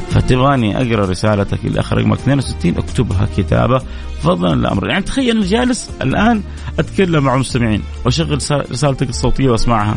فتبغاني 0.10 0.78
أقرأ 0.78 1.06
رسالتك 1.06 1.66
الاخ 1.66 1.94
رقمك 1.94 2.20
62 2.20 2.78
اكتبها 2.78 3.28
كتابة 3.38 3.82
فضلا 4.22 4.56
لأمر. 4.56 4.90
يعني 4.90 5.04
تخيل 5.04 5.38
أنا 5.38 5.46
جالس 5.46 5.90
الآن 6.02 6.42
أتكلم 6.80 7.24
مع 7.24 7.36
المستمعين 7.36 7.82
وأشغل 8.06 8.40
رسالتك 8.52 9.10
الصوتية 9.10 9.50
وأسمعها. 9.50 9.96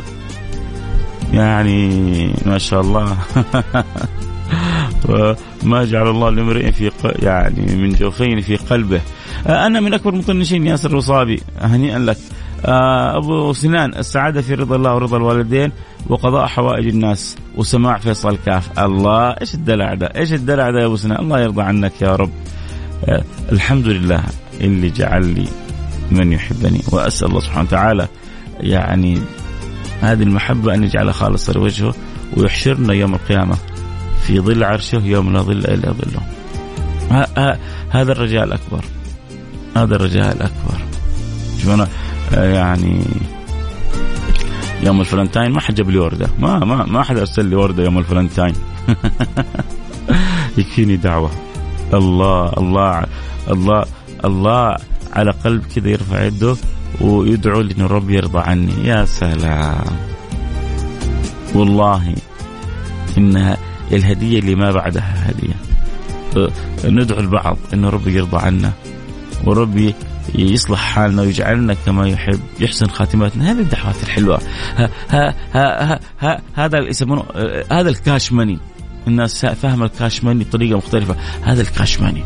يعني 1.32 1.88
ما 2.46 2.58
شاء 2.58 2.80
الله. 2.80 3.16
ما 5.62 5.84
جعل 5.84 6.08
الله 6.08 6.30
لامرئ 6.30 6.72
في 6.72 6.90
يعني 7.22 7.76
من 7.76 7.90
جوفين 7.90 8.40
في 8.40 8.56
قلبه. 8.56 9.00
أنا 9.46 9.80
من 9.80 9.94
أكبر 9.94 10.14
مطنشين 10.14 10.66
ياسر 10.66 10.90
الوصابي 10.90 11.40
هنيئا 11.60 11.98
لك. 11.98 12.18
أبو 12.64 13.52
سنان 13.52 13.94
السعادة 13.94 14.42
في 14.42 14.54
رضا 14.54 14.76
الله 14.76 14.94
ورضا 14.94 15.16
الوالدين 15.16 15.72
وقضاء 16.08 16.46
حوائج 16.46 16.86
الناس 16.86 17.36
وسماع 17.56 17.98
فيصل 17.98 18.38
كاف. 18.46 18.78
الله 18.78 19.30
إيش 19.30 19.54
الدلع 19.54 19.94
ده؟ 19.94 20.06
إيش 20.06 20.32
الدلع 20.32 20.70
ده 20.70 20.80
يا 20.80 20.86
أبو 20.86 20.96
سنان؟ 20.96 21.20
الله 21.20 21.40
يرضى 21.40 21.62
عنك 21.62 22.02
يا 22.02 22.16
رب. 22.16 22.30
آه 23.08 23.24
الحمد 23.52 23.86
لله 23.86 24.22
اللي 24.60 24.90
جعل 24.90 25.26
لي 25.26 25.48
من 26.10 26.32
يحبني 26.32 26.80
وأسأل 26.92 27.28
الله 27.28 27.40
سبحانه 27.40 27.62
وتعالى 27.68 28.08
يعني 28.60 29.18
هذه 30.00 30.22
المحبة 30.22 30.74
أن 30.74 30.84
يجعلها 30.84 31.12
خالصه 31.12 31.52
لوجهه 31.52 31.94
ويحشرنا 32.36 32.94
يوم 32.94 33.14
القيامة 33.14 33.56
في 34.26 34.40
ظل 34.40 34.64
عرشه 34.64 35.02
يوم 35.04 35.32
لا 35.32 35.40
ظل 35.40 35.58
إلا 35.58 35.92
ظله. 35.92 36.20
هذا 37.90 38.12
الرجاء 38.12 38.44
الاكبر 38.44 38.84
هذا 39.76 39.96
الرجاء 39.96 40.32
الاكبر 40.32 40.78
شوف 41.62 41.70
أنا 41.70 41.82
آه، 41.82 41.88
يعني 42.32 43.04
يوم 44.82 45.00
الفلنتاين 45.00 45.50
ما 45.52 45.60
حد 45.60 45.74
جاب 45.74 45.90
لي 45.90 45.98
وردة. 45.98 46.28
ما 46.38 46.58
ما 46.58 46.84
ما 46.84 47.02
حد 47.02 47.18
أرسل 47.18 47.44
لي 47.46 47.56
وردة 47.56 47.84
يوم 47.84 47.98
الفلنتاين. 47.98 48.54
يكفيني 50.58 50.96
دعوة. 50.96 51.30
الله 51.94 52.52
الله 52.52 53.04
الله 53.50 53.84
الله 54.24 54.76
على 55.12 55.30
قلب 55.44 55.62
كذا 55.76 55.88
يرفع 55.88 56.24
يده 56.24 56.56
ويدعو 57.00 57.60
لي 57.60 57.74
إن 57.78 57.82
ربي 57.82 58.16
يرضى 58.16 58.38
عني. 58.38 58.72
يا 58.84 59.04
سلام. 59.04 59.96
والله 61.54 62.14
إنها 63.18 63.56
الهدية 63.92 64.38
اللي 64.38 64.54
ما 64.54 64.70
بعدها 64.70 65.30
هدية. 65.30 65.56
أه، 66.36 66.50
ندعو 66.84 67.20
البعض 67.20 67.56
إن 67.74 67.84
ربي 67.84 68.14
يرضى 68.14 68.36
عنا. 68.36 68.72
وربي 69.44 69.94
يصلح 70.34 70.78
حالنا 70.78 71.22
ويجعلنا 71.22 71.74
كما 71.86 72.08
يحب. 72.08 72.40
يحسن 72.60 72.86
خاتمتنا 72.86 73.52
هذه 73.52 73.60
الدعوات 73.60 74.02
الحلوة. 74.02 74.40
ها 74.76 74.90
ها 75.10 75.34
ها 75.52 76.00
ها 76.20 76.40
هذا 76.54 76.78
يسمونه 76.78 77.24
هذا 77.72 77.88
ال 77.88 77.97
cash 77.97 78.32
money. 78.32 78.58
الناس 79.06 79.46
فاهمة 79.46 79.86
ال 79.86 79.94
cash 79.94 80.24
money 80.24 80.44
بطريقة 80.44 80.76
مختلفة. 80.76 81.16
هذا 81.42 81.62
ال 81.62 81.70
cash 81.70 82.00
money. 82.00 82.24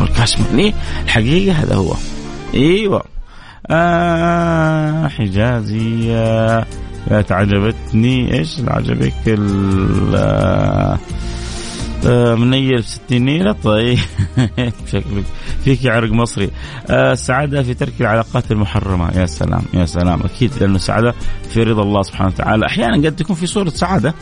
ال 0.00 0.08
cash 0.08 0.40
money 0.40 0.74
الحقيقة 1.04 1.52
هذا 1.52 1.74
هو. 1.74 1.94
إيوه. 2.54 3.04
آه 3.70 5.08
حجازي 5.08 6.12
آه 6.12 6.66
عجبتني 7.30 8.38
إيش 8.38 8.60
عجبك 8.68 9.38
آه، 10.14 10.98
منيل 12.10 12.82
في 12.82 12.88
ستينية 12.88 13.52
طيب. 13.52 13.98
شكلك 14.92 15.24
فيك 15.64 15.86
عرق 15.86 16.10
مصري. 16.12 16.50
آه 16.90 17.12
السعادة 17.12 17.62
في 17.62 17.74
ترك 17.74 17.92
العلاقات 18.00 18.52
المحرمة. 18.52 19.10
يا 19.18 19.26
سلام 19.26 19.62
يا 19.74 19.84
سلام. 19.84 20.20
أكيد 20.22 20.50
لأنه 20.60 20.76
السعادة 20.76 21.14
في 21.50 21.62
رضا 21.62 21.82
الله 21.82 22.02
سبحانه 22.02 22.30
وتعالى. 22.30 22.66
أحيانا 22.66 23.08
قد 23.08 23.16
تكون 23.16 23.36
في 23.36 23.46
صورة 23.46 23.68
سعادة 23.68 24.14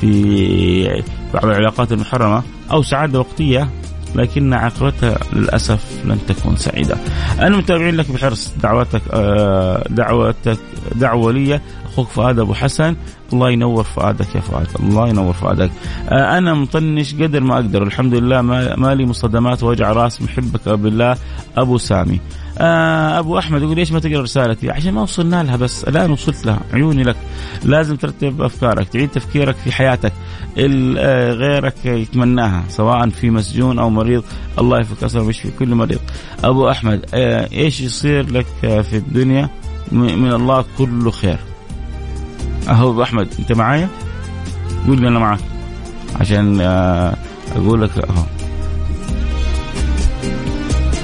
في 0.00 1.02
بعض 1.34 1.44
العلاقات 1.44 1.92
المحرمة 1.92 2.42
أو 2.70 2.82
سعادة 2.82 3.18
وقتية 3.18 3.68
لكن 4.14 4.52
عاقبتها 4.52 5.18
للأسف 5.32 5.84
لن 6.04 6.18
تكون 6.28 6.56
سعيدة. 6.56 6.96
أنا 7.40 7.56
متابعين 7.56 7.96
لك 7.96 8.10
بحرص 8.10 8.54
دعواتك 8.62 9.02
آه، 9.12 9.84
دعوتك 9.90 10.58
دعوة 10.94 11.32
لي. 11.32 11.60
أخوك 11.96 12.08
فؤاد 12.08 12.38
أبو 12.38 12.54
حسن. 12.54 12.96
الله 13.32 13.50
ينور 13.50 13.84
فؤادك 13.84 14.34
يا 14.34 14.40
فؤاد. 14.40 14.66
الله 14.80 15.08
ينور 15.08 15.32
فؤادك. 15.32 15.70
آه، 16.08 16.38
أنا 16.38 16.54
مطنش 16.54 17.14
قدر 17.14 17.40
ما 17.40 17.54
أقدر. 17.54 17.82
الحمد 17.82 18.14
لله 18.14 18.42
ما 18.76 18.94
لي 18.94 19.06
مصدمات 19.06 19.62
وجع 19.62 19.92
رأس 19.92 20.22
محبك 20.22 20.68
بالله 20.68 21.16
أبو 21.56 21.78
سامي. 21.78 22.20
آه 22.58 23.18
أبو 23.18 23.38
أحمد 23.38 23.62
يقول 23.62 23.76
ليش 23.76 23.92
ما 23.92 23.98
تقرأ 23.98 24.22
رسالتي؟ 24.22 24.70
عشان 24.70 24.94
ما 24.94 25.02
وصلنا 25.02 25.42
لها 25.42 25.56
بس. 25.56 25.84
الآن 25.84 26.10
وصلت 26.10 26.46
لها. 26.46 26.60
عيوني 26.72 27.02
لك. 27.02 27.16
لازم 27.64 27.96
ترتب 27.96 28.42
أفكارك. 28.42 28.88
تعيد 28.88 29.08
تفكيرك 29.08 29.56
في 29.56 29.72
حياتك. 29.72 30.12
آه، 30.58 31.32
غيرك 31.32 31.86
يتمناها 31.86 32.64
سواء 32.68 33.08
في 33.08 33.30
مسجون 33.30 33.78
أو 33.78 33.90
مريض. 33.90 34.24
الله 34.58 34.80
يفك 34.80 35.04
اسره 35.04 35.22
ويشفي 35.22 35.50
كل 35.58 35.74
مريض. 35.74 36.00
أبو 36.44 36.70
أحمد 36.70 37.06
آه 37.14 37.48
إيش 37.52 37.80
يصير 37.80 38.30
لك 38.32 38.46
في 38.60 38.96
الدنيا؟ 38.96 39.48
من 39.92 40.32
الله 40.32 40.64
كله 40.78 41.10
خير. 41.10 41.38
أهو 42.68 43.02
أحمد 43.02 43.28
أنت 43.38 43.52
معايا؟ 43.52 43.88
قول 44.86 45.00
لي 45.00 45.08
أنا 45.08 45.18
معك 45.18 45.40
عشان 46.20 46.60
آه 46.60 47.16
أقول 47.56 47.82
لك 47.82 47.98
أهو. 47.98 48.22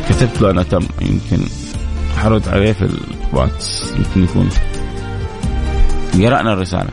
كتبت 0.08 0.40
له 0.42 0.50
أنا 0.50 0.62
تم 0.62 0.86
يمكن 1.00 1.46
حرد 2.16 2.48
عليه 2.48 2.72
في 2.72 2.88
الواتس 3.32 3.94
يمكن 3.96 4.24
يكون. 4.24 4.48
قرأنا 6.14 6.52
الرسالة. 6.52 6.88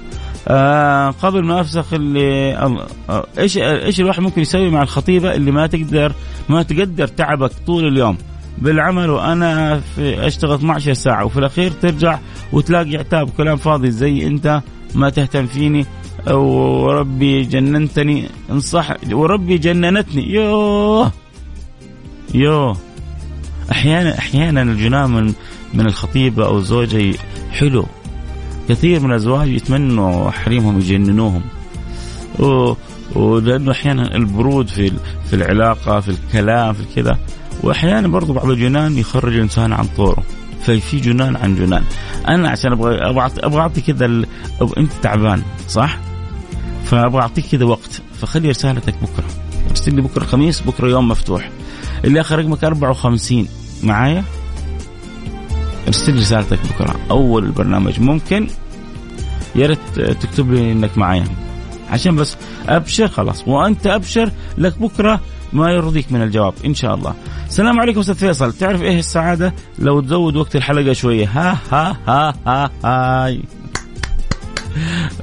آه 0.47 1.09
قبل 1.09 1.43
ما 1.45 1.61
أفسخ 1.61 1.93
اللي 1.93 2.57
آه 3.09 3.25
إيش 3.39 3.57
إيش 3.57 3.99
الواحد 3.99 4.19
ممكن 4.21 4.41
يسوي 4.41 4.69
مع 4.69 4.81
الخطيبة 4.81 5.35
اللي 5.35 5.51
ما 5.51 5.67
تقدر 5.67 6.13
ما 6.49 6.63
تقدر 6.63 7.07
تعبك 7.07 7.51
طول 7.67 7.87
اليوم؟ 7.87 8.17
بالعمل 8.61 9.09
وأنا 9.09 9.79
في 9.95 10.27
أشتغل 10.27 10.55
12 10.55 10.93
ساعة 10.93 11.25
وفي 11.25 11.39
الأخير 11.39 11.71
ترجع 11.71 12.19
وتلاقي 12.51 12.97
عتاب 12.97 13.29
كلام 13.29 13.57
فاضي 13.57 13.91
زي 13.91 14.27
أنت 14.27 14.61
ما 14.95 15.09
تهتم 15.09 15.47
فيني 15.47 15.85
وربي 16.27 17.41
جننتني 17.41 18.29
انصح 18.51 18.95
وربي 19.11 19.57
جننتني. 19.57 20.33
يوه! 20.33 21.11
يوه! 22.33 22.77
أحيانا 23.71 24.17
أحيانا 24.17 24.61
الجنان 24.61 25.09
من 25.11 25.33
من 25.73 25.85
الخطيبه 25.85 26.45
أو 26.45 26.57
الزوجه 26.57 27.17
حلو. 27.51 27.85
كثير 28.69 28.99
من 28.99 29.11
الأزواج 29.11 29.47
يتمنوا 29.47 30.31
حريمهم 30.31 30.77
يجننوهم. 30.79 31.41
ولأنه 33.15 33.71
أحيانا 33.71 34.15
البرود 34.15 34.67
في 34.67 34.91
في 35.29 35.33
العلاقة 35.35 35.99
في 35.99 36.09
الكلام 36.09 36.73
في 36.73 36.83
كذا. 36.95 37.17
واحيانا 37.63 38.07
برضو 38.07 38.33
بعض 38.33 38.49
الجنان 38.49 38.97
يخرج 38.97 39.35
الإنسان 39.35 39.73
عن 39.73 39.85
طوره 39.97 40.23
ففي 40.61 40.99
جنان 40.99 41.35
عن 41.35 41.55
جنان. 41.55 41.83
أنا 42.27 42.49
عشان 42.49 42.71
أبغى 42.71 42.95
أبغى 43.43 43.61
اعطي 43.61 43.81
كذا 43.81 44.05
ال... 44.05 44.25
أنت 44.77 44.91
تعبان 45.01 45.41
صح؟ 45.67 45.97
فأبغى 46.85 47.21
أعطيك 47.21 47.45
كذا 47.45 47.65
وقت 47.65 48.01
فخلي 48.21 48.49
رسالتك 48.49 48.93
بكرة. 49.01 49.27
ارسل 49.69 49.95
لي 49.95 50.01
بكرة 50.01 50.23
الخميس 50.23 50.61
بكرة 50.61 50.87
يوم 50.87 51.07
مفتوح. 51.07 51.49
اللي 52.05 52.21
آخر 52.21 52.39
رقمك 52.39 52.63
54 52.63 53.47
معايا؟ 53.83 54.23
ارسل 55.87 56.17
رسالتك 56.17 56.59
بكرة. 56.73 56.95
أول 57.11 57.45
البرنامج 57.45 57.99
ممكن. 57.99 58.47
يا 59.55 59.67
ريت 59.67 59.79
تكتب 60.21 60.53
لي 60.53 60.71
إنك 60.71 60.97
معايا. 60.97 61.25
عشان 61.91 62.15
بس 62.15 62.37
أبشر 62.67 63.07
خلاص. 63.07 63.47
وأنت 63.47 63.87
أبشر 63.87 64.31
لك 64.57 64.77
بكرة 64.77 65.19
ما 65.53 65.71
يرضيك 65.71 66.11
من 66.11 66.21
الجواب 66.21 66.53
إن 66.65 66.73
شاء 66.73 66.95
الله. 66.95 67.13
السلام 67.47 67.79
عليكم 67.79 67.99
أستاذ 67.99 68.15
فيصل، 68.15 68.53
تعرف 68.53 68.81
إيه 68.81 68.99
السعادة؟ 68.99 69.53
لو 69.79 70.01
تزود 70.01 70.35
وقت 70.35 70.55
الحلقة 70.55 70.93
شوية 70.93 71.25
ها 71.25 71.57
ها 71.71 71.97
ها 72.07 72.33
ها 72.47 72.71
هاي. 72.83 73.41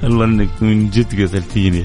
الله 0.05 0.25
إنك 0.25 0.49
من 0.61 0.91
جد 0.91 1.23
قتلتيني 1.23 1.85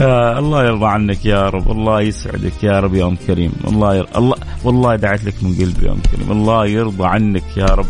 آه 0.00 0.38
الله 0.38 0.64
يرضى 0.64 0.86
عنك 0.86 1.24
يا 1.26 1.42
رب 1.42 1.70
الله 1.70 2.00
يسعدك 2.00 2.64
يا 2.64 2.80
رب 2.80 2.94
يا 2.94 3.06
أم 3.06 3.16
كريم 3.26 3.52
الله. 3.68 4.06
الله 4.16 4.36
والله 4.64 4.96
دعيت 4.96 5.24
لك 5.24 5.34
من 5.42 5.54
قلبي 5.54 5.86
يا 5.86 5.92
أم 5.92 6.00
كريم 6.12 6.32
الله 6.32 6.66
يرضى 6.66 7.06
عنك 7.06 7.56
يا 7.56 7.66
رب 7.66 7.86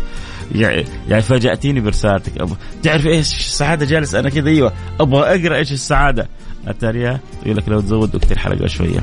يعني 0.55 0.85
يعني 1.09 1.21
فاجأتيني 1.21 1.79
برسالتك. 1.79 2.41
أبو 2.41 2.55
تعرف 2.83 3.05
إيش 3.05 3.33
السعادة؟ 3.33 3.85
جالس 3.85 4.15
أنا 4.15 4.29
كذا 4.29 4.49
أيوه. 4.49 4.73
أبغى 4.99 5.21
أقرأ 5.21 5.55
إيش 5.55 5.71
السعادة. 5.71 6.27
اتاريها 6.67 7.19
يقول 7.45 7.57
لك 7.57 7.69
لو 7.69 7.79
تزود 7.79 8.15
وقت 8.15 8.31
الحلقة 8.31 8.67
شوية. 8.67 8.99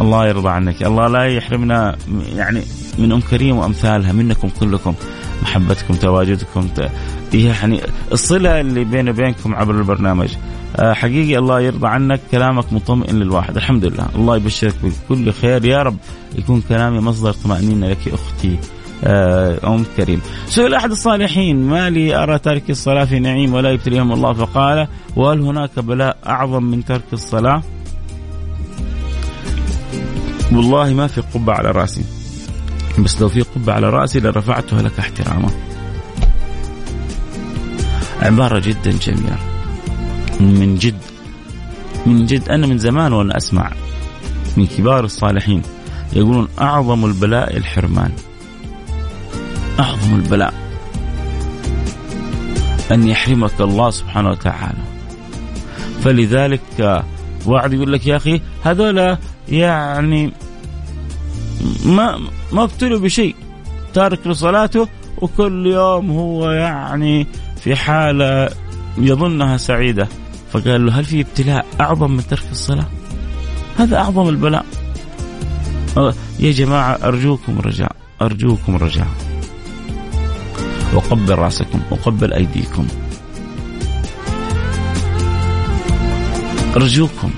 الله 0.00 0.28
يرضى 0.28 0.48
عنك. 0.48 0.82
الله 0.82 1.08
لا 1.08 1.24
يحرمنا 1.24 1.96
يعني 2.36 2.62
من 2.98 3.12
أم 3.12 3.20
كريم 3.20 3.56
وأمثالها 3.56 4.12
منكم 4.12 4.48
كلكم. 4.60 4.94
محبتكم 5.42 5.94
تواجدكم 5.94 6.68
يعني 7.34 7.80
الصلة 8.12 8.60
اللي 8.60 8.84
بيني 8.84 9.10
وبينكم 9.10 9.54
عبر 9.54 9.78
البرنامج. 9.78 10.28
آه، 10.76 10.92
حقيقي 10.92 11.38
الله 11.38 11.60
يرضى 11.60 11.88
عنك 11.88 12.20
كلامك 12.32 12.72
مطمئن 12.72 13.18
للواحد 13.18 13.56
الحمد 13.56 13.84
لله. 13.84 14.08
الله 14.16 14.36
يبشرك 14.36 14.74
بكل 14.82 15.32
خير. 15.32 15.64
يا 15.64 15.82
رب 15.82 15.96
يكون 16.38 16.62
كلامي 16.68 17.00
مصدر 17.00 17.32
طمأنينة 17.32 17.88
لك 17.88 18.08
أختي. 18.08 18.58
أم 19.04 19.84
كريم. 19.96 20.20
سئل 20.46 20.74
أحد 20.74 20.90
الصالحين 20.90 21.56
ما 21.66 21.90
لي 21.90 22.22
أرى 22.22 22.38
ترك 22.38 22.70
الصلاة 22.70 23.04
في 23.04 23.18
نعيم 23.18 23.54
ولا 23.54 23.70
يبتليهم 23.70 24.12
الله؟ 24.12 24.32
فقال 24.32 24.88
وهل 25.16 25.40
هناك 25.40 25.78
بلاء 25.78 26.16
أعظم 26.26 26.62
من 26.62 26.84
ترك 26.84 27.12
الصلاة؟ 27.12 27.62
والله 30.52 30.94
ما 30.94 31.06
في 31.06 31.20
قبة 31.20 31.52
على 31.52 31.70
رأسي. 31.70 32.04
بس 32.98 33.20
لو 33.20 33.28
في 33.28 33.42
قبة 33.42 33.72
على 33.72 33.90
رأسي 33.90 34.20
لرفعتها 34.20 34.82
لك 34.82 34.98
احتراما. 34.98 35.50
عبارة 38.22 38.58
جدا 38.58 38.90
جميلة. 38.90 39.38
من 40.40 40.74
جد 40.74 40.98
من 42.06 42.26
جد 42.26 42.48
أنا 42.48 42.66
من 42.66 42.78
زمان 42.78 43.12
وأنا 43.12 43.36
أسمع 43.36 43.70
من 44.56 44.66
كبار 44.66 45.04
الصالحين 45.04 45.62
يقولون 46.12 46.48
أعظم 46.60 47.04
البلاء 47.04 47.56
الحرمان. 47.56 48.12
أعظم 49.80 50.14
البلاء. 50.14 50.54
أن 52.92 53.08
يحرمك 53.08 53.60
الله 53.60 53.90
سبحانه 53.90 54.30
وتعالى. 54.30 54.82
فلذلك 56.04 57.04
واحد 57.46 57.72
يقول 57.72 57.92
لك 57.92 58.06
يا 58.06 58.16
أخي 58.16 58.40
هذولا 58.64 59.18
يعني 59.48 60.32
ما 61.84 62.18
ما 62.52 62.62
ابتلوا 62.64 63.00
بشيء. 63.00 63.34
تارك 63.94 64.26
لصلاته 64.26 64.88
وكل 65.18 65.66
يوم 65.66 66.10
هو 66.10 66.50
يعني 66.50 67.26
في 67.60 67.76
حالة 67.76 68.48
يظنها 68.98 69.56
سعيدة. 69.56 70.08
فقال 70.52 70.86
له 70.86 71.00
هل 71.00 71.04
في 71.04 71.20
ابتلاء 71.20 71.66
أعظم 71.80 72.10
من 72.10 72.26
ترك 72.26 72.44
الصلاة؟ 72.50 72.86
هذا 73.78 73.96
أعظم 73.96 74.28
البلاء. 74.28 74.66
يا 76.40 76.52
جماعة 76.52 76.98
أرجوكم 77.02 77.58
رجاء 77.60 77.96
أرجوكم 78.22 78.76
رجاء. 78.76 79.06
وقبل 80.94 81.34
رأسكم 81.34 81.80
وقبل 81.90 82.32
أيديكم. 82.32 82.86
أرجوكم. 86.76 87.30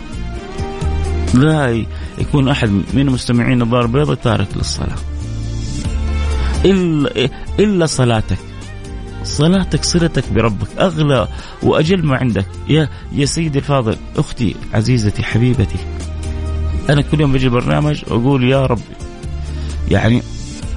لا 1.34 1.84
يكون 2.18 2.48
أحد 2.48 2.68
من 2.94 3.06
مستمعين 3.06 3.62
الدار 3.62 3.82
البيضاء 3.82 4.16
تارك 4.16 4.48
للصلاة. 4.56 4.96
إلا, 6.64 7.28
إلا 7.58 7.86
صلاتك. 7.86 8.38
صلاتك 9.24 9.84
صلتك 9.84 10.32
بربك. 10.32 10.68
أغلى 10.78 11.28
وأجل 11.62 12.06
ما 12.06 12.16
عندك. 12.16 12.46
يا 12.68 12.88
يا 13.12 13.26
سيدي 13.26 13.58
الفاضل 13.58 13.96
أختي 14.16 14.56
عزيزتي 14.74 15.22
حبيبتي. 15.22 15.78
أنا 16.90 17.02
كل 17.02 17.20
يوم 17.20 17.32
بجي 17.32 17.46
البرنامج 17.46 18.02
أقول 18.08 18.44
يا 18.44 18.66
رب 18.66 18.80
يعني 19.90 20.22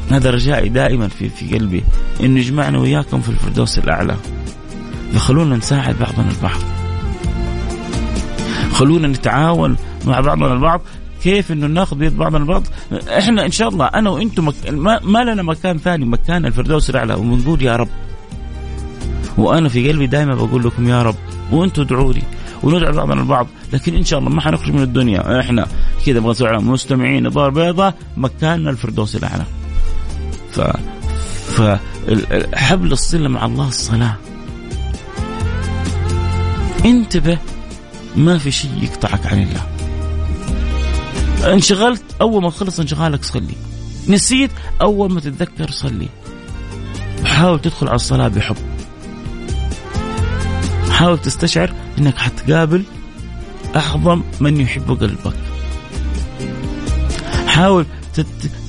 هذا 0.10 0.32
رجائي 0.32 0.70
دائما 0.70 1.08
في 1.08 1.30
في 1.30 1.58
قلبي 1.58 1.84
انه 2.24 2.39
يجمعنا 2.39 2.80
وياكم 2.80 3.22
في 3.22 3.30
الفردوس 3.30 3.78
الأعلى. 3.80 4.16
فخلونا 5.14 5.55
نساعد 5.55 5.95
بعضنا 5.99 6.32
البعض. 6.32 6.60
خلونا 8.72 9.08
نتعاون 9.08 9.76
مع 10.05 10.20
بعضنا 10.20 10.53
البعض. 10.53 10.82
كيف 11.24 11.51
إنه 11.51 11.68
ناخذ 11.68 11.97
بيد 11.97 12.18
بعضنا 12.18 12.38
البعض؟ 12.38 12.64
إحنا 13.18 13.45
إن 13.45 13.51
شاء 13.51 13.70
الله 13.70 13.86
أنا 13.86 14.10
وإنتم 14.10 14.47
مك... 14.47 14.55
ما... 14.70 14.99
ما 15.03 15.24
لنا 15.24 15.43
مكان 15.43 15.78
ثاني 15.78 16.05
مكان 16.05 16.45
الفردوس 16.45 16.89
الأعلى. 16.89 17.14
ونقول 17.14 17.62
يا 17.62 17.76
رب. 17.76 17.89
وأنا 19.38 19.70
في 19.70 19.91
قلبي 19.91 20.08
دائما 20.08 20.36
بقول 20.36 20.64
لكم 20.64 20.88
يا 20.88 21.03
رب. 21.03 21.16
وإنتم 21.51 21.82
ادعوا 21.82 22.14
لي. 22.14 22.24
وندعو 22.64 22.93
بعضنا 22.93 23.22
البعض. 23.22 23.47
لكن 23.74 23.95
إن 23.95 24.03
شاء 24.03 24.20
الله 24.20 24.30
ما 24.30 24.41
حنخرج 24.41 24.72
من 24.72 24.82
الدنيا. 24.82 25.39
إحنا 25.39 25.68
كذا 26.05 26.20
نبغى 26.20 26.58
مستمعين 26.58 27.30
دار 27.30 27.49
بيضاء 27.49 27.93
مكاننا 28.18 28.70
الفردوس 28.70 29.16
الأعلى. 29.16 29.43
ف 30.58 30.62
فحبل 31.51 32.91
الصلة 32.91 33.30
مع 33.30 33.45
الله 33.45 33.68
الصلاة. 33.68 34.16
انتبه 36.86 37.38
ما 38.16 38.38
في 38.38 38.51
شيء 38.51 38.72
يقطعك 38.82 39.26
عن 39.26 39.41
الله. 39.41 39.68
انشغلت 41.53 42.03
أول 42.22 42.41
ما 42.41 42.49
تخلص 42.49 42.80
انشغالك 42.80 43.24
صلي. 43.24 43.55
نسيت 44.08 44.51
أول 44.82 45.12
ما 45.12 45.20
تتذكر 45.20 45.72
صلي. 45.72 46.10
حاول 47.26 47.60
تدخل 47.62 47.88
على 47.88 47.95
الصلاة 47.95 48.28
بحب. 48.28 48.55
حاول 50.91 51.20
تستشعر 51.20 51.74
إنك 51.97 52.18
حتقابل 52.18 52.84
أعظم 53.76 54.24
من 54.39 54.62
يحب 54.62 54.91
قلبك. 54.91 55.34
حاول 57.47 57.86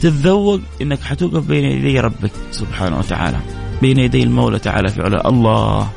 تتذوق 0.02 0.60
إنك 0.82 1.00
حتوقف 1.00 1.46
بين 1.46 1.64
يدي 1.64 2.00
ربك 2.00 2.30
سبحانه 2.50 2.98
وتعالى. 2.98 3.38
بين 3.82 3.98
يدي 3.98 4.22
المولى 4.22 4.58
تعالى 4.58 4.88
في 4.88 5.02
علا 5.02 5.28
الله. 5.28 5.90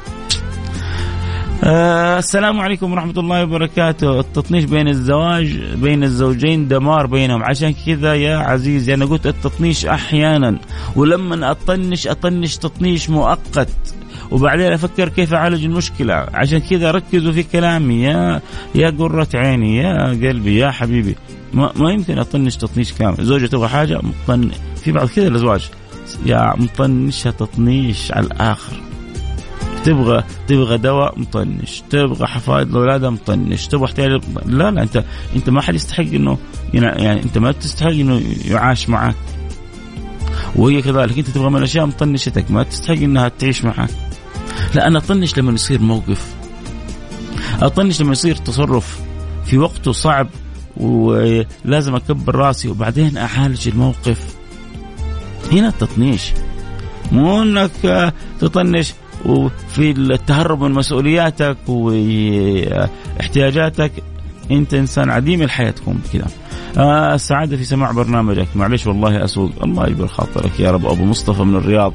آه 1.63 2.17
السلام 2.17 2.59
عليكم 2.59 2.91
ورحمة 2.91 3.13
الله 3.17 3.43
وبركاته. 3.43 4.19
التطنيش 4.19 4.63
بين 4.63 4.87
الزواج 4.87 5.59
بين 5.75 6.03
الزوجين 6.03 6.67
دمار 6.67 7.05
بينهم. 7.05 7.43
عشان 7.43 7.73
كذا 7.85 8.15
يا 8.15 8.37
عزيزي 8.37 8.93
أنا 8.93 9.05
قلت 9.05 9.27
التطنيش 9.27 9.85
أحيانا. 9.85 10.59
ولما 10.95 11.51
أطنش 11.51 12.07
أطنش 12.07 12.57
تطنيش 12.57 13.09
مؤقت. 13.09 13.69
وبعدين 14.31 14.71
أفكر 14.71 15.09
كيف 15.09 15.33
أعالج 15.33 15.65
المشكلة. 15.65 16.13
عشان 16.33 16.59
كذا 16.59 16.91
ركزوا 16.91 17.31
في 17.31 17.43
كلامي. 17.43 18.03
يا 18.03 18.41
يا 18.75 18.89
قرة 18.89 19.27
عيني 19.33 19.77
يا 19.77 20.07
قلبي 20.07 20.57
يا 20.57 20.71
حبيبي. 20.71 21.15
ما, 21.53 21.71
ما 21.75 21.91
يمكن 21.91 22.17
أطنش 22.17 22.57
تطنيش 22.57 22.93
كامل. 22.93 23.25
زوجة 23.25 23.45
تبغى 23.45 23.67
حاجة 23.67 23.99
مطن 24.03 24.49
في 24.83 24.91
بعض 24.91 25.07
كذا 25.07 25.27
الأزواج. 25.27 25.69
يا 26.25 26.53
مطنشها 26.57 27.31
تطنيش 27.31 28.11
على 28.11 28.25
الآخر. 28.25 28.81
تبغى 29.83 30.23
تبغى 30.47 30.77
دواء 30.77 31.19
مطنش. 31.19 31.83
تبغى 31.89 32.27
حفايض 32.27 32.75
لأولادها 32.75 33.09
مطنش. 33.09 33.67
تبغى 33.67 33.85
احتياج 33.85 34.21
لا 34.45 34.71
لا 34.71 34.83
انت 34.83 35.03
أنت 35.35 35.49
ما 35.49 35.61
حد 35.61 35.75
يستحق 35.75 36.03
انه 36.13 36.37
يعني 36.73 37.23
أنت 37.23 37.37
ما 37.37 37.51
تستحق 37.51 37.89
إنه 37.89 38.21
يعاش 38.45 38.89
معك 38.89 39.15
وهي 40.55 40.81
كذلك 40.81 41.17
أنت 41.17 41.29
تبغى 41.29 41.49
من 41.49 41.57
الأشياء 41.57 41.85
مطنشتك 41.85 42.51
ما 42.51 42.63
تستحق 42.63 42.97
إنها 42.97 43.27
تعيش 43.27 43.65
معك 43.65 43.89
لا 44.75 44.87
أنا 44.87 44.97
أطنش 44.97 45.37
لما 45.37 45.51
يصير 45.51 45.81
موقف. 45.81 46.35
أطنش 47.61 48.01
لما 48.01 48.11
يصير 48.11 48.35
تصرف 48.35 48.99
في 49.45 49.57
وقته 49.57 49.91
صعب 49.91 50.27
ولازم 50.77 51.95
أكبر 51.95 52.35
رأسي 52.35 52.67
وبعدين 52.67 53.17
اعالج 53.17 53.67
الموقف. 53.67 54.35
هنا 55.51 55.67
التطنيش. 55.67 56.31
مو 57.11 57.41
إنك 57.41 58.13
تطنش 58.39 58.93
وفي 59.25 59.91
التهرب 59.91 60.63
من 60.63 60.71
مسؤولياتك 60.71 61.57
واحتياجاتك. 61.67 63.91
أنت 64.51 64.73
إنسان 64.73 65.09
عديم 65.09 65.41
الحياة 65.41 65.71
تكون 65.71 66.01
بكذا. 66.05 66.27
آه 66.77 67.15
السعادة 67.15 67.57
في 67.57 67.63
سماع 67.63 67.91
برنامجك. 67.91 68.47
معلش 68.55 68.87
والله 68.87 69.23
أسوق. 69.23 69.51
الله 69.63 69.87
يجبر 69.87 70.07
خاطرك 70.07 70.59
يا 70.59 70.71
رب. 70.71 70.85
أبو 70.85 71.05
مصطفى 71.05 71.43
من 71.43 71.55
الرياض. 71.55 71.93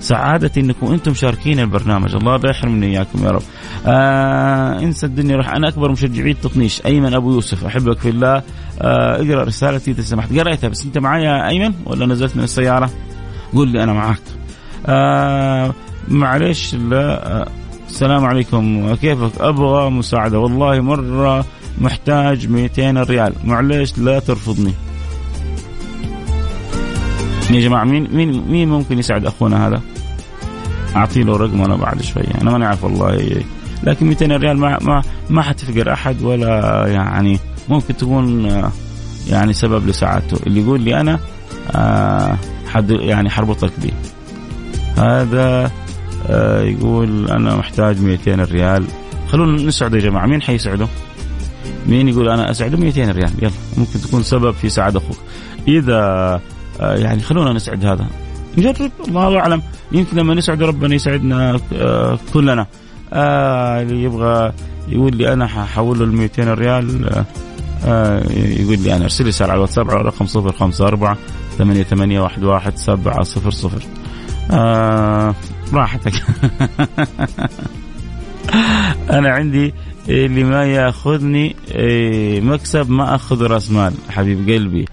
سعادتي 0.00 0.60
انكم 0.60 0.92
أنتم 0.92 1.14
شاركين 1.14 1.60
البرنامج. 1.60 2.14
الله 2.14 2.36
لا 2.36 2.50
يحرمني 2.50 2.86
إياكم 2.86 3.24
يا 3.24 3.30
رب. 3.30 3.42
آه 3.86 4.78
انسى 4.78 5.06
الدنيا 5.06 5.36
راح 5.36 5.50
أنا 5.50 5.68
أكبر 5.68 5.90
مشجعي 5.90 6.30
التطنيش 6.30 6.86
أيمن 6.86 7.14
أبو 7.14 7.32
يوسف 7.32 7.64
أحبك 7.64 7.98
في 7.98 8.08
الله. 8.08 8.42
آه 8.80 9.16
اقرأ 9.16 9.44
رسالتي 9.44 9.90
إذا 9.90 10.02
سمحت. 10.02 10.38
قريتها 10.38 10.68
بس 10.68 10.84
أنت 10.84 10.98
معايا 10.98 11.48
أيمن 11.48 11.74
ولا 11.86 12.06
نزلت 12.06 12.36
من 12.36 12.42
السيارة؟ 12.42 12.90
قول 13.54 13.68
لي 13.68 13.82
أنا 13.82 13.92
معك 13.92 14.20
آه 14.86 15.74
معلش 16.08 16.74
لا 16.74 17.32
آه 17.40 17.48
السلام 17.88 18.24
عليكم. 18.24 18.94
كيفك؟ 18.94 19.40
أبغى 19.40 19.90
مساعدة. 19.90 20.38
والله 20.38 20.80
مرة 20.80 21.44
محتاج 21.80 22.48
200 22.48 23.02
ريال. 23.02 23.32
معلش 23.44 23.98
لا 23.98 24.18
ترفضني. 24.18 24.74
يا 27.50 27.60
جماعة 27.60 27.84
مين 27.84 28.08
مين 28.12 28.44
مين 28.48 28.68
ممكن 28.68 28.98
يساعد 28.98 29.26
أخونا 29.26 29.66
هذا؟ 29.68 29.82
اعطي 30.96 31.22
له 31.22 31.36
رقم 31.36 31.62
أنا 31.62 31.76
بعد 31.76 32.02
شوية. 32.02 32.34
أنا 32.42 32.50
ما 32.50 32.58
نعرف 32.58 32.84
والله. 32.84 33.42
لكن 33.82 34.06
200 34.06 34.26
ريال 34.36 34.58
ما 34.58 34.78
ما 34.82 35.02
ما 35.30 35.42
حتفقر 35.42 35.92
أحد 35.92 36.22
ولا 36.22 36.84
يعني 36.86 37.38
ممكن 37.68 37.96
تكون 37.96 38.50
يعني 39.28 39.52
سبب 39.52 39.86
لسعادته 39.86 40.46
اللي 40.46 40.60
يقول 40.60 40.80
لي 40.80 41.00
أنا 41.00 41.18
آه 41.76 42.36
حد 42.68 42.90
يعني 42.90 43.30
حربطك 43.30 43.72
به 43.82 43.90
هذا 45.04 45.70
آه 46.26 46.62
يقول 46.62 47.30
أنا 47.30 47.56
محتاج 47.56 48.00
200 48.00 48.34
ريال. 48.34 48.84
خلونا 49.28 49.62
نسعده 49.62 49.96
يا 49.96 50.02
جماعة. 50.02 50.26
مين 50.26 50.42
حيسعده؟ 50.42 50.88
مين 51.86 52.08
يقول 52.08 52.28
أنا 52.28 52.50
أسعده 52.50 52.76
200 52.76 53.10
ريال؟ 53.12 53.30
يلا 53.38 53.50
ممكن 53.76 54.00
تكون 54.00 54.22
سبب 54.22 54.50
في 54.50 54.68
سعاده 54.68 54.98
أخوك. 54.98 55.18
إذا 55.68 55.98
آه، 55.98 56.40
يعني 56.80 57.20
خلونا 57.22 57.52
نسعد 57.52 57.84
هذا. 57.84 58.06
نجرب 58.58 58.90
الله 59.08 59.38
أعلم. 59.38 59.62
يمكن 59.92 60.16
لما 60.16 60.34
نسعد 60.34 60.62
ربنا 60.62 60.94
يسعدنا 60.94 61.60
آه، 61.72 62.18
كلنا. 62.32 62.66
آه 63.12 63.82
اللي 63.82 64.02
يبغى 64.02 64.52
يقول 64.88 65.16
لي 65.16 65.32
أنا 65.32 65.46
ححول 65.46 65.98
له 65.98 66.04
ال 66.04 66.12
200 66.12 66.54
ريال 66.54 67.10
آه 67.84 68.22
يقول 68.32 68.78
لي 68.78 68.96
أنا 68.96 69.04
أرسل 69.04 69.24
لي 69.24 69.28
رسالة 69.28 69.50
على 69.50 69.56
الواتساب 69.56 69.90
على 69.90 70.02
رقم 70.02 70.26
054 70.36 71.16
ثمانية 71.58 71.82
ثمانية 71.82 72.20
واحد 72.20 72.44
واحد 72.44 72.76
سبعة 72.76 73.22
صفر 73.22 73.50
صفر. 73.50 73.82
آه 74.50 75.34
راحتك. 75.72 76.12
أنا 79.10 79.30
عندي 79.30 79.74
اللي 80.08 80.44
ما 80.44 80.64
ياخذني 80.64 81.56
مكسب 82.40 82.90
ما 82.90 83.14
أخذ 83.14 83.42
رأس 83.46 83.70
مال 83.70 83.92
حبيب 84.10 84.50
قلبي. 84.50 84.84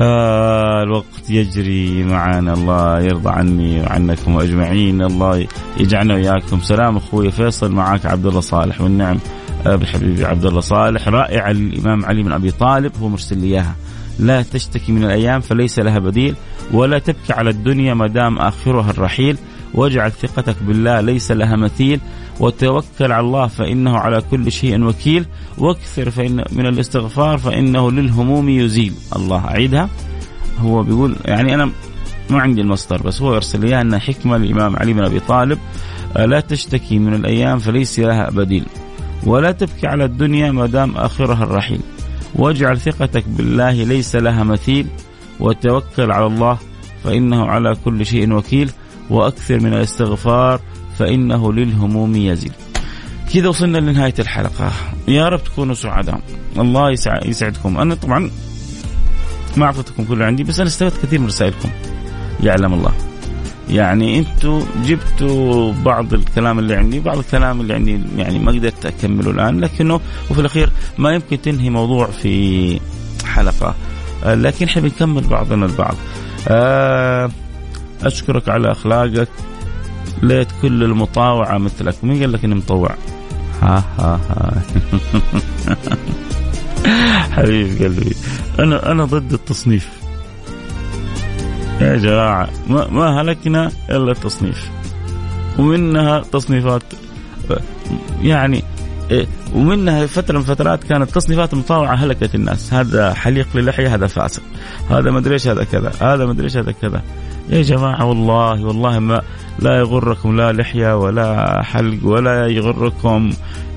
آه 0.00 0.82
الوقت 0.82 1.30
يجري 1.30 2.04
معنا 2.04 2.52
الله 2.52 3.00
يرضى 3.00 3.30
عني 3.30 3.80
وعنكم 3.80 4.38
أجمعين. 4.38 5.02
الله 5.02 5.46
يجعلنا 5.76 6.14
وياكم 6.14 6.60
سلام 6.60 6.96
أخوي 6.96 7.30
فيصل. 7.30 7.72
معك 7.72 8.06
عبد 8.06 8.26
الله 8.26 8.40
صالح 8.40 8.80
والنعم. 8.80 9.18
آه 9.66 9.76
بحبيبي 9.76 10.24
عبد 10.24 10.44
الله 10.44 10.60
صالح. 10.60 11.08
رائع 11.08 11.50
الإمام 11.50 12.04
علي 12.04 12.22
بن 12.22 12.32
أبي 12.32 12.50
طالب. 12.50 12.92
هو 13.02 13.08
مرسل 13.08 13.38
لي 13.38 13.46
إياها. 13.46 13.74
لا 14.18 14.42
تشتكي 14.42 14.92
من 14.92 15.04
الأيام 15.04 15.40
فليس 15.40 15.78
لها 15.78 15.98
بديل 15.98 16.34
ولا 16.72 16.98
تبكي 16.98 17.32
على 17.32 17.50
الدنيا 17.50 17.94
ما 17.94 18.06
دام 18.06 18.38
آخرها 18.38 18.90
الرحيل. 18.90 19.36
واجعل 19.74 20.12
ثقتك 20.12 20.56
بالله 20.62 21.00
ليس 21.00 21.30
لها 21.30 21.56
مثيل 21.56 22.00
وتوكل 22.40 23.12
على 23.12 23.20
الله 23.20 23.46
فإنه 23.46 23.98
على 23.98 24.22
كل 24.30 24.52
شيء 24.52 24.84
وكيل. 24.84 25.26
وأكثر 25.58 26.10
فإن 26.10 26.44
من 26.52 26.66
الاستغفار 26.66 27.38
فإنه 27.38 27.90
للهموم 27.90 28.48
يزيل. 28.48 28.92
الله 29.16 29.44
أعيدها. 29.44 29.88
هو 30.60 30.82
بيقول 30.82 31.16
يعني 31.24 31.54
أنا 31.54 31.70
ما 32.30 32.40
عندي 32.40 32.60
المصدر 32.60 33.02
بس 33.02 33.22
هو 33.22 33.34
يرسل 33.34 33.60
لي 33.60 33.80
أن 33.80 33.98
حكمة 33.98 34.36
الإمام 34.36 34.76
علي 34.76 34.92
بن 34.92 35.04
أبي 35.04 35.20
طالب. 35.20 35.58
لا 36.16 36.40
تشتكي 36.40 36.98
من 36.98 37.14
الأيام 37.14 37.58
فليس 37.58 37.98
لها 37.98 38.30
بديل. 38.30 38.64
ولا 39.26 39.52
تبكي 39.52 39.86
على 39.86 40.04
الدنيا 40.04 40.52
ما 40.52 40.66
دام 40.66 40.96
آخرها 40.96 41.44
الرحيل. 41.44 41.80
واجعل 42.34 42.78
ثقتك 42.80 43.24
بالله 43.28 43.84
ليس 43.84 44.16
لها 44.16 44.44
مثيل 44.44 44.86
وتوكل 45.40 46.10
على 46.10 46.26
الله 46.26 46.58
فإنه 47.04 47.46
على 47.46 47.76
كل 47.84 48.06
شيء 48.06 48.32
وكيل. 48.32 48.70
وأكثر 49.12 49.60
من 49.60 49.74
الاستغفار 49.74 50.60
فإنه 50.98 51.52
للهموم 51.52 52.16
يزل 52.16 52.50
كذا 53.34 53.48
وصلنا 53.48 53.78
لنهاية 53.78 54.14
الحلقة. 54.18 54.72
يا 55.08 55.28
رب 55.28 55.44
تكونوا 55.44 55.74
سعداء. 55.74 56.20
الله 56.58 56.90
يسعدكم. 57.24 57.78
أنا 57.78 57.94
طبعا 57.94 58.30
ما 59.56 59.66
أعطيتكم 59.66 60.04
كل 60.04 60.22
عندي 60.22 60.44
بس 60.44 60.60
أنا 60.60 60.68
استفدت 60.68 61.06
كثير 61.06 61.20
من 61.20 61.26
رسائلكم. 61.26 61.70
يعلم 62.42 62.74
الله. 62.74 62.92
يعني 63.70 64.18
أنتم 64.18 64.62
جبتوا 64.84 65.72
بعض 65.72 66.14
الكلام 66.14 66.58
اللي 66.58 66.74
عندي 66.74 67.00
بعض 67.00 67.18
الكلام 67.18 67.60
اللي 67.60 67.74
عندي 67.74 68.00
يعني 68.16 68.38
ما 68.38 68.52
قدرت 68.52 68.86
أكمله 68.86 69.30
الآن 69.30 69.60
لكنه 69.60 70.00
وفي 70.30 70.40
الأخير 70.40 70.70
ما 70.98 71.10
يمكن 71.10 71.40
تنهي 71.40 71.70
موضوع 71.70 72.06
في 72.06 72.80
حلقة. 73.24 73.74
لكن 74.26 74.66
إحنا 74.66 74.82
بنكمل 74.82 75.22
بعضنا 75.22 75.66
البعض. 75.66 75.94
آه، 76.48 77.30
أشكرك 78.02 78.48
على 78.48 78.72
إخلاقك. 78.72 79.28
ليت 80.22 80.48
كل 80.62 80.82
المطاوعة 80.82 81.58
مثلك. 81.58 81.94
مين 82.02 82.20
قال 82.20 82.32
لك 82.32 82.44
إني 82.44 82.54
مطوع؟ 82.54 82.94
ها 83.62 83.84
ها 83.98 84.20
ها. 84.30 84.62
حبيب 87.32 87.82
قلبي. 87.82 88.16
أنا 88.58 88.92
أنا 88.92 89.04
ضد 89.04 89.32
التصنيف. 89.32 89.88
يا 91.80 91.96
جماعة 91.96 92.48
ما, 92.68 92.88
ما 92.88 93.20
هلكنا 93.20 93.72
إلا 93.90 94.12
التصنيف. 94.12 94.70
ومنها 95.58 96.20
تصنيفات 96.20 96.82
يعني 98.22 98.64
ومنها 99.54 100.06
فترة 100.06 100.38
من 100.38 100.44
فترات 100.44 100.84
كانت 100.84 101.10
تصنيفات 101.10 101.52
المطاوعة 101.52 101.94
هلكت 101.94 102.34
الناس. 102.34 102.74
هذا 102.74 103.14
حليق 103.14 103.48
للحية 103.54 103.94
هذا 103.94 104.06
فاسق. 104.06 104.42
هذا 104.90 105.10
ما 105.10 105.18
أدري 105.18 105.34
إيش 105.34 105.48
هذا 105.48 105.64
كذا. 105.64 105.92
هذا 106.00 106.24
ما 106.24 106.32
أدري 106.32 106.44
إيش 106.44 106.56
هذا 106.56 106.72
كذا. 106.72 107.02
يا 107.48 107.62
جماعة 107.62 108.04
والله 108.04 108.64
والله 108.64 108.98
ما 108.98 109.22
لا 109.58 109.78
يغركم 109.78 110.36
لا 110.36 110.52
لحية 110.52 110.98
ولا 110.98 111.62
حلق 111.62 112.06
ولا 112.06 112.46
يغركم 112.46 113.30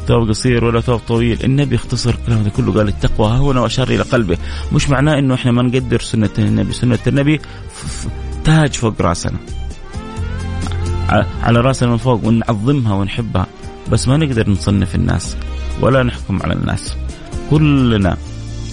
ثوب 0.08 0.30
قصير 0.30 0.66
ولا 0.66 0.82
ثوب 0.82 1.00
طويل. 1.08 1.44
النبي 1.44 1.76
اختصر 1.76 2.10
الكلام 2.10 2.40
هذا 2.40 2.50
كله 2.50 2.74
قال 2.74 2.88
التقوى 2.88 3.28
ها 3.28 3.38
هنا 3.38 3.62
واشار 3.62 3.88
إلى 3.88 4.04
قلبه. 4.04 4.38
مش 4.74 4.90
معناه 4.90 5.20
إنه 5.20 5.34
إحنا 5.34 5.52
ما 5.52 5.62
نقدر 5.62 6.00
سنة 6.00 6.30
النبي. 6.40 6.74
سنة 6.74 7.00
النبي 7.08 7.42
تاج 8.44 8.74
فوق 8.74 9.02
راسنا. 9.02 9.38
على 11.44 11.60
راسنا 11.60 11.90
من 11.90 11.98
فوق 11.98 12.26
ونعظمها 12.26 12.94
ونحبها. 12.94 13.48
بس 13.92 14.08
ما 14.08 14.18
نقدر 14.18 14.50
نصنف 14.50 14.96
الناس 14.96 15.38
ولا 15.82 16.04
نحكم 16.04 16.44
على 16.44 16.54
الناس. 16.54 16.96
كلنا 17.50 18.18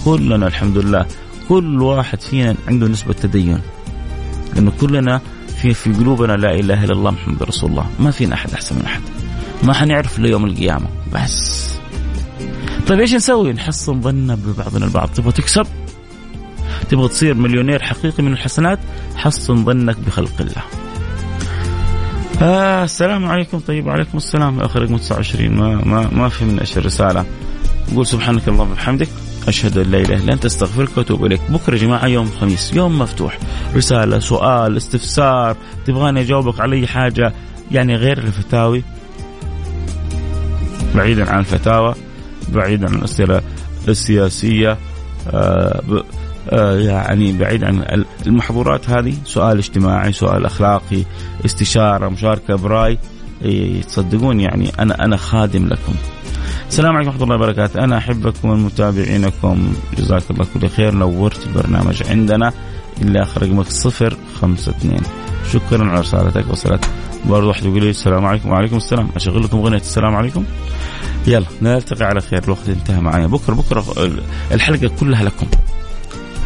كلنا 0.05 0.47
الحمد 0.47 0.79
لله. 0.79 1.07
كل 1.49 1.83
واحد 1.83 2.21
فينا 2.21 2.55
عنده 2.69 2.89
نسبة 2.89 3.13
تدين. 3.13 3.59
لأنه 4.55 4.73
كلنا 4.81 5.21
في 5.63 5.75
في 5.75 5.93
قلوبنا 5.93 6.33
لا 6.33 6.55
إله 6.55 6.85
إلا 6.85 6.93
الله 6.93 7.11
محمد 7.11 7.43
رسول 7.43 7.71
الله 7.71 7.87
ما 8.01 8.11
فينا 8.11 8.35
أحد 8.35 8.53
أحسن 8.53 8.77
من 8.77 8.85
أحد 8.85 9.01
ما 9.63 9.73
حنعرف 9.73 10.19
ليوم 10.19 10.45
القيامة 10.45 10.87
بس 11.15 11.73
طيب 12.89 13.01
إيش 13.01 13.15
نسوي؟ 13.15 13.53
نحسن 13.53 14.01
ظننا 14.01 14.35
ببعضنا 14.35 14.85
البعض، 14.85 15.09
تبغى 15.09 15.33
تكسب؟ 15.33 15.67
تبغى 16.91 17.09
تصير 17.09 17.35
مليونير 17.35 17.83
حقيقي 17.83 18.23
من 18.23 18.33
الحسنات؟ 18.33 18.79
حسن 19.17 19.65
ظنك 19.65 19.97
بخلق 20.07 20.41
الله. 20.41 20.63
آه 22.43 22.85
السلام 22.85 23.27
عليكم 23.27 23.59
طيب 23.59 23.87
وعليكم 23.87 24.19
السلام 24.19 24.61
اخر 24.61 24.83
رقم 24.83 24.97
29 24.97 25.49
ما 25.49 25.85
ما 25.85 26.09
ما 26.13 26.29
فهمنا 26.29 26.61
إيش 26.61 26.79
الرساله. 26.79 27.25
قول 27.95 28.07
سبحانك 28.07 28.49
اللهم 28.49 28.71
وبحمدك 28.71 29.09
أشهد 29.49 29.79
أن 29.79 29.91
لا 29.91 29.99
إله 29.99 30.17
إلا 30.17 30.33
أنت 30.33 30.45
أستغفرك 30.45 30.97
وأتوب 30.97 31.25
إليك. 31.25 31.41
بكرة 31.49 31.75
يا 31.75 31.81
جماعة 31.81 32.07
يوم 32.07 32.31
خميس 32.41 32.75
يوم 32.75 32.99
مفتوح. 32.99 33.39
رسالة 33.75 34.19
سؤال 34.19 34.77
استفسار 34.77 35.57
تبغاني 35.87 36.21
أجاوبك 36.21 36.61
على 36.61 36.77
أي 36.77 36.87
حاجة 36.87 37.33
يعني 37.71 37.97
غير 37.97 38.19
الفتاوي. 38.19 38.83
بعيدا 40.95 41.31
عن 41.31 41.39
الفتاوى 41.41 41.95
بعيدا 42.49 42.89
عن 42.89 42.95
الأسئلة 42.95 43.43
السياسية 43.89 44.79
آه 45.31 46.05
آه 46.51 46.79
يعني 46.79 47.33
بعيد 47.33 47.65
عن 47.65 48.05
المحظورات 48.27 48.91
هذه. 48.91 49.15
سؤال 49.25 49.59
اجتماعي 49.59 50.13
سؤال 50.13 50.47
أخلاقي 50.47 51.03
استشارة 51.45 52.09
مشاركة 52.09 52.55
برأي. 52.55 52.99
تصدقون 53.89 54.41
يعني 54.41 54.73
أنا 54.79 55.05
أنا 55.05 55.17
خادم 55.17 55.69
لكم. 55.69 55.95
السلام 56.73 56.97
عليكم 56.97 57.11
ورحمة 57.11 57.25
الله 57.25 57.37
وبركاته. 57.37 57.85
أنا 57.85 57.99
أحبكم 57.99 58.49
ومتابعينكم 58.49 59.73
جزاك 59.99 60.23
الله 60.31 60.47
كل 60.55 60.69
خير. 60.69 60.95
نورت 60.95 61.47
البرنامج 61.47 62.03
عندنا 62.11 62.53
اللي 63.03 63.23
اخر 63.23 63.43
رقمك 63.43 63.67
صفر 63.67 64.17
خمسة 64.41 64.73
اثنين. 64.73 65.01
شكرا 65.53 65.91
على 65.91 66.01
رسالتك. 66.01 66.45
وصلت 66.51 66.85
برضه 67.25 67.47
واحد 67.47 67.65
يقول 67.65 67.83
لي 67.83 67.91
السلام 67.91 68.25
عليكم. 68.27 68.51
وعليكم 68.51 68.77
السلام. 68.77 69.09
اشغل 69.17 69.45
لكم 69.45 69.59
أغنية 69.59 69.77
السلام 69.77 70.15
عليكم. 70.15 70.45
يلا 71.27 71.47
نلتقي 71.63 72.05
على 72.05 72.21
خير. 72.21 72.45
الوقت 72.45 72.69
انتهى 72.69 73.01
معايا 73.01 73.27
بكرة 73.27 73.55
بكرة 73.55 73.85
الحلقة 74.53 74.91
كلها 75.01 75.25
لكم. 75.25 75.47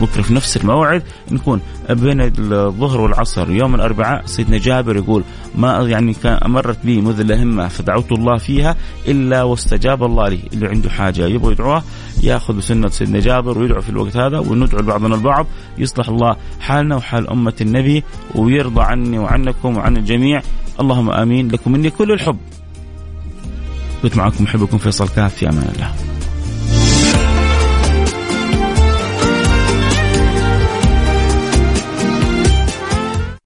بكرة 0.01 0.23
في 0.23 0.35
نفس 0.35 0.57
الموعد 0.57 1.03
نكون 1.31 1.61
بين 1.91 2.21
الظهر 2.21 3.01
والعصر. 3.01 3.51
يوم 3.51 3.75
الأربعاء 3.75 4.27
سيدنا 4.27 4.59
جابر 4.59 4.97
يقول 4.97 5.23
ما 5.55 5.73
يعني 5.73 6.15
كان 6.15 6.51
مرت 6.51 6.79
بي 6.85 7.01
مذله 7.01 7.43
همه 7.43 7.69
فدعوت 7.69 8.13
الله 8.13 8.39
فيها 8.39 8.77
إلا 9.09 9.43
واستجاب 9.43 10.05
الله 10.05 10.29
لي. 10.29 10.41
اللي 10.53 10.67
عنده 10.67 10.91
حاجة 10.91 11.27
يبغى 11.27 11.53
يدعوها 11.53 11.85
يأخذ 12.23 12.57
بسنة 12.57 12.89
سيدنا 12.89 13.21
جابر 13.21 13.59
ويدعو 13.59 13.81
في 13.81 13.89
الوقت 13.89 14.17
هذا 14.17 14.39
وندعو 14.39 14.81
لبعضنا 14.81 15.15
البعض 15.15 15.47
يصلح 15.79 16.09
الله 16.09 16.37
حالنا 16.61 16.97
وحال 16.97 17.31
أمة 17.31 17.55
النبي 17.61 18.05
ويرضى 18.35 18.83
عني 18.83 19.19
وعنكم 19.19 19.77
وعن 19.77 19.97
الجميع. 19.97 20.43
اللهم 20.81 21.11
آمين. 21.11 21.49
لكم 21.49 21.73
مني 21.73 21.91
كل 21.91 22.13
الحب. 22.13 22.37
كنت 24.03 24.17
معكم 24.17 24.45
محبكم 24.45 24.79
فيصل 24.79 25.09
كاف 25.09 25.35
في 25.35 25.49
أمان 25.49 25.71
الله. 25.75 26.16